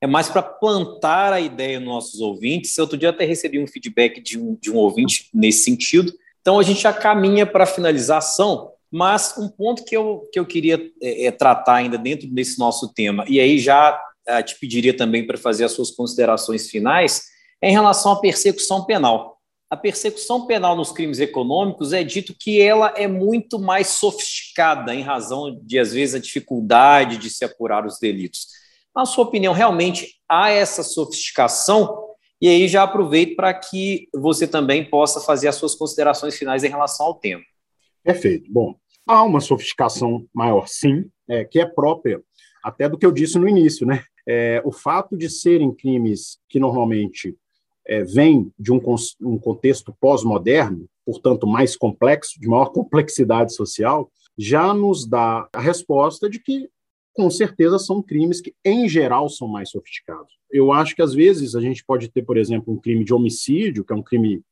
É 0.00 0.06
mais 0.08 0.28
para 0.28 0.42
plantar 0.42 1.32
a 1.32 1.40
ideia 1.40 1.78
nos 1.78 1.88
nossos 1.88 2.20
ouvintes. 2.20 2.76
Outro 2.76 2.98
dia 2.98 3.10
até 3.10 3.24
recebi 3.24 3.62
um 3.62 3.68
feedback 3.68 4.20
de 4.20 4.36
um, 4.36 4.58
de 4.60 4.68
um 4.68 4.74
ouvinte 4.74 5.28
nesse 5.32 5.62
sentido. 5.62 6.12
Então 6.40 6.58
a 6.58 6.64
gente 6.64 6.80
já 6.80 6.92
caminha 6.92 7.46
para 7.46 7.62
a 7.62 7.68
finalização, 7.68 8.72
mas 8.90 9.38
um 9.38 9.48
ponto 9.48 9.84
que 9.84 9.96
eu, 9.96 10.28
que 10.32 10.40
eu 10.40 10.44
queria 10.44 10.84
é, 11.00 11.26
é, 11.26 11.30
tratar 11.30 11.76
ainda 11.76 11.96
dentro 11.96 12.26
desse 12.26 12.58
nosso 12.58 12.92
tema, 12.92 13.24
e 13.28 13.38
aí 13.38 13.60
já 13.60 13.96
é, 14.26 14.42
te 14.42 14.58
pediria 14.58 14.96
também 14.96 15.24
para 15.24 15.38
fazer 15.38 15.62
as 15.62 15.70
suas 15.70 15.92
considerações 15.92 16.68
finais, 16.68 17.26
é 17.62 17.68
em 17.68 17.72
relação 17.72 18.10
à 18.10 18.20
persecução 18.20 18.84
penal 18.84 19.33
a 19.74 19.76
persecução 19.76 20.46
penal 20.46 20.76
nos 20.76 20.92
crimes 20.92 21.18
econômicos 21.18 21.92
é 21.92 22.04
dito 22.04 22.32
que 22.38 22.60
ela 22.60 22.94
é 22.96 23.08
muito 23.08 23.58
mais 23.58 23.88
sofisticada 23.88 24.94
em 24.94 25.02
razão 25.02 25.58
de, 25.62 25.80
às 25.80 25.92
vezes, 25.92 26.14
a 26.14 26.20
dificuldade 26.20 27.18
de 27.18 27.28
se 27.28 27.44
apurar 27.44 27.84
os 27.84 27.98
delitos. 27.98 28.46
Na 28.94 29.04
sua 29.04 29.24
opinião, 29.24 29.52
realmente 29.52 30.14
há 30.28 30.48
essa 30.50 30.84
sofisticação? 30.84 32.14
E 32.40 32.48
aí 32.48 32.68
já 32.68 32.84
aproveito 32.84 33.34
para 33.34 33.52
que 33.52 34.08
você 34.14 34.46
também 34.46 34.88
possa 34.88 35.20
fazer 35.20 35.48
as 35.48 35.56
suas 35.56 35.74
considerações 35.74 36.38
finais 36.38 36.62
em 36.62 36.68
relação 36.68 37.06
ao 37.06 37.14
tema. 37.14 37.42
Perfeito. 38.04 38.48
Bom, 38.52 38.76
há 39.04 39.24
uma 39.24 39.40
sofisticação 39.40 40.24
maior, 40.32 40.68
sim, 40.68 41.06
é, 41.28 41.44
que 41.44 41.58
é 41.58 41.66
própria 41.66 42.22
até 42.62 42.88
do 42.88 42.96
que 42.96 43.04
eu 43.04 43.10
disse 43.10 43.38
no 43.40 43.48
início, 43.48 43.84
né? 43.84 44.04
É, 44.26 44.62
o 44.64 44.70
fato 44.70 45.16
de 45.16 45.28
serem 45.28 45.74
crimes 45.74 46.38
que 46.48 46.60
normalmente 46.60 47.36
é, 47.86 48.02
vem 48.02 48.50
de 48.58 48.72
um, 48.72 48.80
um 49.22 49.38
contexto 49.38 49.94
pós-moderno, 50.00 50.86
portanto 51.04 51.46
mais 51.46 51.76
complexo, 51.76 52.40
de 52.40 52.48
maior 52.48 52.66
complexidade 52.66 53.54
social, 53.54 54.10
já 54.36 54.72
nos 54.74 55.06
dá 55.06 55.48
a 55.52 55.60
resposta 55.60 56.28
de 56.28 56.38
que, 56.40 56.68
com 57.12 57.30
certeza, 57.30 57.78
são 57.78 58.02
crimes 58.02 58.40
que, 58.40 58.54
em 58.64 58.88
geral, 58.88 59.28
são 59.28 59.46
mais 59.46 59.70
sofisticados. 59.70 60.32
Eu 60.50 60.72
acho 60.72 60.94
que, 60.94 61.02
às 61.02 61.14
vezes, 61.14 61.54
a 61.54 61.60
gente 61.60 61.84
pode 61.84 62.08
ter, 62.08 62.22
por 62.22 62.36
exemplo, 62.36 62.74
um 62.74 62.80
crime 62.80 63.04
de 63.04 63.14
homicídio, 63.14 63.84
que 63.84 63.92
é 63.92 63.96
um 63.96 64.02
crime 64.02 64.42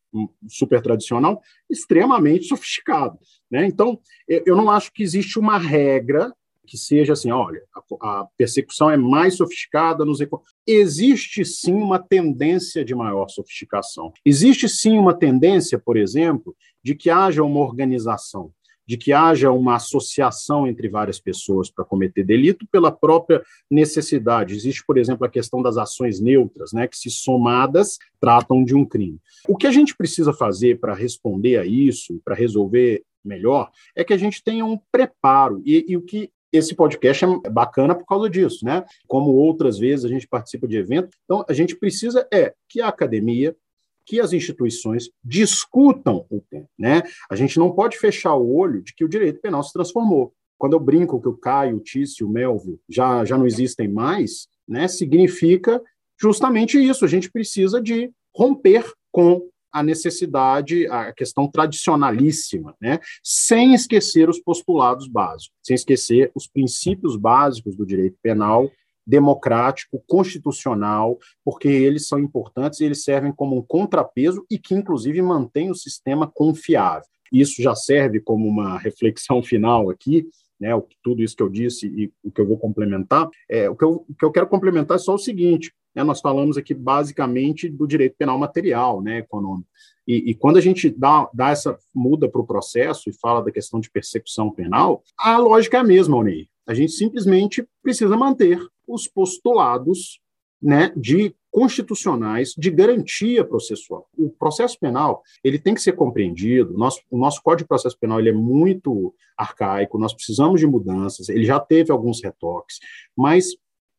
super 0.49 0.81
tradicional, 0.83 1.41
extremamente 1.69 2.45
sofisticado. 2.47 3.19
Né? 3.51 3.67
Então, 3.67 3.99
eu 4.29 4.55
não 4.55 4.71
acho 4.71 4.93
que 4.93 5.03
existe 5.03 5.39
uma 5.39 5.59
regra 5.59 6.33
que 6.73 6.79
seja 6.79 7.13
assim, 7.13 7.31
olha, 7.31 7.63
a, 8.01 8.21
a 8.21 8.27
persecução 8.35 8.91
é 8.91 8.97
mais 8.97 9.37
sofisticada 9.37 10.07
nos 10.07 10.21
existe 10.67 11.45
sim 11.45 11.75
uma 11.75 11.99
tendência 11.99 12.83
de 12.83 12.95
maior 12.95 13.29
sofisticação. 13.29 14.11
Existe 14.25 14.67
sim 14.71 14.97
uma 14.97 15.13
tendência, 15.13 15.79
por 15.79 15.99
exemplo, 15.99 16.57
de 16.83 16.95
que 16.95 17.11
haja 17.11 17.43
uma 17.43 17.61
organização 17.61 18.51
de 18.85 18.97
que 18.97 19.13
haja 19.13 19.51
uma 19.53 19.77
associação 19.77 20.67
entre 20.67 20.89
várias 20.89 21.21
pessoas 21.21 21.71
para 21.71 21.85
cometer 21.85 22.25
delito 22.25 22.67
pela 22.67 22.91
própria 22.91 23.41
necessidade. 23.71 24.57
Existe, 24.57 24.85
por 24.85 24.99
exemplo, 24.99 25.25
a 25.25 25.31
questão 25.31 25.63
das 25.63 25.77
ações 25.77 26.21
neutras, 26.21 26.73
né, 26.73 26.89
que 26.89 26.99
se 26.99 27.09
somadas 27.09 27.97
tratam 28.21 28.65
de 28.65 28.75
um 28.75 28.85
crime. 28.85 29.21
O 29.49 29.57
que 29.57 29.69
a 29.69 29.71
gente 29.71 29.97
precisa 29.97 30.33
fazer 30.33 30.81
para 30.81 30.95
responder 30.95 31.59
a 31.59 31.65
isso, 31.65 32.21
para 32.25 32.35
resolver 32.35 33.05
melhor, 33.25 33.71
é 33.95 34.03
que 34.03 34.13
a 34.13 34.17
gente 34.17 34.43
tenha 34.43 34.65
um 34.65 34.79
preparo. 34.91 35.63
E, 35.65 35.85
e 35.89 35.97
o 35.97 36.03
que 36.03 36.31
esse 36.53 36.75
podcast 36.75 37.25
é 37.25 37.51
bacana 37.51 37.95
por 37.95 38.05
causa 38.05 38.29
disso, 38.29 38.65
né? 38.65 38.85
Como 39.09 39.33
outras 39.33 39.79
vezes 39.79 40.05
a 40.05 40.09
gente 40.09 40.29
participa 40.29 40.69
de 40.69 40.77
eventos, 40.77 41.17
então 41.25 41.45
a 41.49 41.53
gente 41.53 41.75
precisa 41.75 42.29
é 42.33 42.55
que 42.69 42.81
a 42.81 42.89
academia, 42.89 43.57
que 44.05 44.21
as 44.21 44.33
instituições 44.33 45.11
discutam 45.25 46.27
o 46.29 46.41
tema. 46.41 46.69
Né? 46.79 47.03
A 47.31 47.37
gente 47.37 47.59
não 47.59 47.73
pode 47.73 47.97
fechar 47.99 48.35
o 48.35 48.55
olho 48.55 48.83
de 48.83 48.95
que 48.95 49.05
o 49.05 49.09
direito 49.09 49.41
penal 49.41 49.63
se 49.63 49.73
transformou. 49.73 50.35
Quando 50.59 50.75
eu 50.75 50.81
brinco 50.81 51.21
que 51.21 51.29
o 51.29 51.37
Caio, 51.37 51.77
o 51.77 51.81
Tício, 51.81 52.27
o 52.27 52.31
Melvio 52.31 52.79
já, 52.89 53.25
já 53.25 53.39
não 53.39 53.47
existem 53.47 53.89
mais, 53.89 54.47
né, 54.69 54.87
significa 54.87 55.83
justamente 56.21 56.79
isso. 56.79 57.05
A 57.05 57.09
gente 57.09 57.31
precisa 57.31 57.81
de 57.81 58.13
romper 58.35 58.85
com 59.11 59.49
a 59.73 59.83
necessidade, 59.83 60.87
a 60.89 61.13
questão 61.13 61.51
tradicionalíssima, 61.51 62.75
né? 62.81 62.99
sem 63.23 63.75
esquecer 63.75 64.29
os 64.29 64.39
postulados 64.39 65.09
básicos, 65.09 65.57
sem 65.63 65.75
esquecer 65.75 66.31
os 66.35 66.47
princípios 66.47 67.17
básicos 67.17 67.75
do 67.75 67.87
direito 67.87 68.17
penal 68.23 68.71
democrático, 69.07 70.03
constitucional, 70.07 71.19
porque 71.45 71.69
eles 71.69 72.07
são 72.07 72.19
importantes 72.19 72.81
e 72.81 72.85
eles 72.85 73.03
servem 73.03 73.33
como 73.33 73.57
um 73.57 73.63
contrapeso 73.63 74.45
e 74.51 74.59
que, 74.59 74.75
inclusive, 74.75 75.21
mantém 75.21 75.71
o 75.71 75.75
sistema 75.75 76.31
confiável. 76.33 77.09
Isso 77.33 77.63
já 77.63 77.75
serve 77.75 78.21
como 78.21 78.47
uma 78.47 78.79
reflexão 78.79 79.43
final 79.43 79.91
aqui, 79.91 80.29
né, 80.61 80.71
tudo 81.03 81.23
isso 81.23 81.35
que 81.35 81.43
eu 81.43 81.49
disse 81.49 81.87
e 81.89 82.13
o 82.23 82.31
que 82.31 82.41
eu 82.41 82.47
vou 82.47 82.57
complementar. 82.57 83.29
É, 83.49 83.69
o, 83.69 83.75
que 83.75 83.85
eu, 83.85 84.05
o 84.09 84.15
que 84.15 84.25
eu 84.25 84.31
quero 84.31 84.47
complementar 84.47 84.97
é 84.97 85.01
só 85.01 85.15
o 85.15 85.19
seguinte: 85.19 85.73
né, 85.95 86.03
nós 86.03 86.21
falamos 86.21 86.57
aqui 86.57 86.75
basicamente 86.75 87.69
do 87.69 87.87
direito 87.87 88.17
penal 88.17 88.39
material, 88.39 89.01
né, 89.01 89.19
econômico. 89.19 89.69
E, 90.07 90.31
e, 90.31 90.35
quando 90.35 90.57
a 90.57 90.61
gente 90.61 90.91
dá, 90.91 91.29
dá 91.33 91.51
essa 91.51 91.79
muda 91.95 92.29
para 92.29 92.41
o 92.41 92.47
processo 92.47 93.09
e 93.09 93.13
fala 93.13 93.43
da 93.43 93.53
questão 93.53 93.79
de 93.79 93.91
persecução 93.91 94.51
penal, 94.51 95.03
a 95.17 95.39
lógica 95.39 95.77
é 95.77 95.81
a 95.81 95.85
mesma, 95.85 96.17
Onei. 96.17 96.49
A 96.67 96.75
gente 96.75 96.93
simplesmente 96.93 97.67
precisa 97.83 98.17
manter 98.17 98.59
os 98.87 99.07
postulados 99.07 100.21
né, 100.61 100.93
de 100.97 101.35
constitucionais 101.51 102.55
de 102.57 102.71
garantia 102.71 103.45
processual. 103.45 104.09
O 104.17 104.31
processo 104.31 104.79
penal 104.79 105.23
ele 105.45 105.59
tem 105.59 105.75
que 105.75 105.83
ser 105.83 105.93
compreendido. 105.93 106.73
Nosso, 106.73 107.01
o 107.11 107.19
nosso 107.19 107.43
Código 107.43 107.65
de 107.65 107.69
Processo 107.69 107.99
Penal 107.99 108.19
ele 108.19 108.31
é 108.31 108.33
muito 108.33 109.15
arcaico. 109.37 109.99
Nós 109.99 110.15
precisamos 110.15 110.61
de 110.61 110.67
mudanças. 110.67 111.29
Ele 111.29 111.45
já 111.45 111.61
teve 111.61 111.93
alguns 111.93 112.23
retoques, 112.23 112.79
mas 113.15 113.49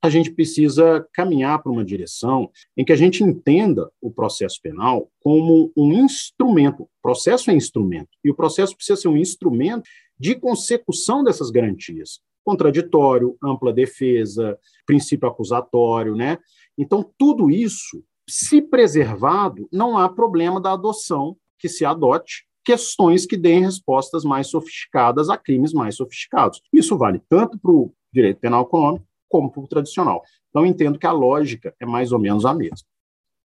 a 0.03 0.09
gente 0.09 0.31
precisa 0.31 1.07
caminhar 1.13 1.63
para 1.63 1.71
uma 1.71 1.85
direção 1.85 2.51
em 2.75 2.83
que 2.83 2.91
a 2.91 2.95
gente 2.95 3.23
entenda 3.23 3.89
o 4.01 4.11
processo 4.11 4.59
penal 4.61 5.09
como 5.21 5.71
um 5.77 5.93
instrumento. 5.93 6.83
O 6.83 6.89
processo 7.01 7.49
é 7.49 7.53
instrumento 7.53 8.09
e 8.21 8.29
o 8.29 8.35
processo 8.35 8.75
precisa 8.75 8.99
ser 8.99 9.07
um 9.07 9.15
instrumento 9.15 9.83
de 10.19 10.35
consecução 10.35 11.23
dessas 11.23 11.49
garantias 11.49 12.19
contraditório, 12.45 13.37
ampla 13.41 13.71
defesa, 13.71 14.59
princípio 14.85 15.29
acusatório, 15.29 16.13
né? 16.13 16.37
Então, 16.77 17.09
tudo 17.17 17.49
isso, 17.49 18.03
se 18.29 18.61
preservado, 18.61 19.65
não 19.71 19.97
há 19.97 20.09
problema 20.09 20.59
da 20.59 20.73
adoção 20.73 21.37
que 21.57 21.69
se 21.69 21.85
adote 21.85 22.45
questões 22.65 23.25
que 23.25 23.37
deem 23.37 23.61
respostas 23.61 24.25
mais 24.25 24.47
sofisticadas 24.47 25.29
a 25.29 25.37
crimes 25.37 25.71
mais 25.71 25.95
sofisticados. 25.95 26.61
Isso 26.73 26.97
vale 26.97 27.21
tanto 27.29 27.57
para 27.57 27.71
o 27.71 27.93
direito 28.11 28.41
penal 28.41 28.63
econômico 28.63 29.07
como 29.33 29.51
o 29.55 29.67
tradicional. 29.67 30.21
Então, 30.51 30.63
entendo 30.63 30.99
que 30.99 31.07
a 31.07 31.11
lógica 31.11 31.73
é 31.79 31.85
mais 31.87 32.11
ou 32.11 32.19
menos 32.19 32.45
a 32.45 32.53
mesma. 32.53 32.85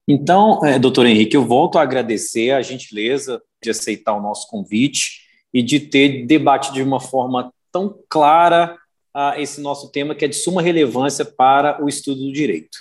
Então, 0.08 0.66
é, 0.66 0.80
doutor 0.80 1.06
Henrique, 1.06 1.38
eu 1.38 1.46
volto 1.46 1.78
a 1.78 1.84
agradecer 1.84 2.50
a 2.52 2.62
gentileza 2.64 3.40
de 3.62 3.70
aceitar 3.70 4.16
o 4.16 4.22
nosso 4.22 4.48
convite 4.48 5.22
e 5.54 5.62
de 5.62 5.80
ter 5.80 6.26
debatido 6.26 6.74
de 6.74 6.82
uma 6.82 7.00
forma 7.00 7.54
tão 7.72 8.00
clara 8.10 8.76
a 9.14 9.40
esse 9.40 9.62
nosso 9.62 9.92
tema, 9.92 10.16
que 10.16 10.26
é 10.26 10.28
de 10.28 10.36
suma 10.36 10.62
relevância 10.62 11.24
para 11.24 11.84
o 11.84 11.88
estudo 11.88 12.22
do 12.22 12.34
direito. 12.34 12.78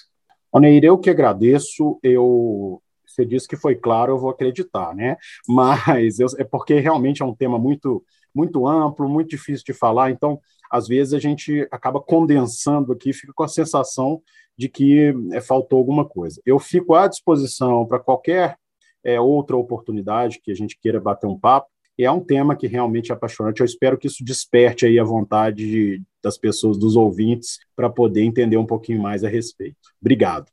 Oneir, 0.50 0.82
eu 0.82 0.96
que 0.96 1.10
agradeço. 1.10 1.98
Eu 2.02 2.80
você 3.06 3.24
disse 3.24 3.46
que 3.46 3.56
foi 3.56 3.76
claro, 3.76 4.12
eu 4.12 4.18
vou 4.18 4.30
acreditar, 4.30 4.94
né? 4.94 5.16
Mas 5.46 6.18
eu, 6.18 6.26
é 6.38 6.42
porque 6.42 6.80
realmente 6.80 7.22
é 7.22 7.24
um 7.24 7.34
tema 7.34 7.58
muito 7.58 8.02
muito 8.34 8.66
amplo, 8.66 9.08
muito 9.08 9.30
difícil 9.30 9.64
de 9.64 9.72
falar, 9.72 10.10
então 10.10 10.40
às 10.74 10.88
vezes 10.88 11.14
a 11.14 11.20
gente 11.20 11.68
acaba 11.70 12.00
condensando 12.00 12.92
aqui, 12.92 13.12
fica 13.12 13.32
com 13.32 13.44
a 13.44 13.48
sensação 13.48 14.20
de 14.58 14.68
que 14.68 15.14
é, 15.32 15.40
faltou 15.40 15.78
alguma 15.78 16.04
coisa. 16.04 16.40
Eu 16.44 16.58
fico 16.58 16.96
à 16.96 17.06
disposição 17.06 17.86
para 17.86 18.00
qualquer 18.00 18.56
é, 19.04 19.20
outra 19.20 19.56
oportunidade 19.56 20.40
que 20.42 20.50
a 20.50 20.54
gente 20.54 20.76
queira 20.76 21.00
bater 21.00 21.28
um 21.28 21.38
papo. 21.38 21.68
E 21.96 22.04
é 22.04 22.10
um 22.10 22.18
tema 22.18 22.56
que 22.56 22.66
realmente 22.66 23.12
é 23.12 23.14
apaixonante. 23.14 23.60
Eu 23.60 23.64
espero 23.64 23.96
que 23.96 24.08
isso 24.08 24.24
desperte 24.24 24.84
aí 24.84 24.98
a 24.98 25.04
vontade 25.04 25.64
de, 25.64 26.02
das 26.20 26.36
pessoas, 26.36 26.76
dos 26.76 26.96
ouvintes, 26.96 27.60
para 27.76 27.88
poder 27.88 28.24
entender 28.24 28.56
um 28.56 28.66
pouquinho 28.66 29.00
mais 29.00 29.22
a 29.22 29.28
respeito. 29.28 29.76
Obrigado. 30.00 30.50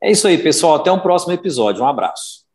É 0.00 0.12
isso 0.12 0.28
aí, 0.28 0.38
pessoal. 0.38 0.76
Até 0.76 0.92
um 0.92 1.00
próximo 1.00 1.32
episódio. 1.32 1.82
Um 1.82 1.88
abraço. 1.88 2.47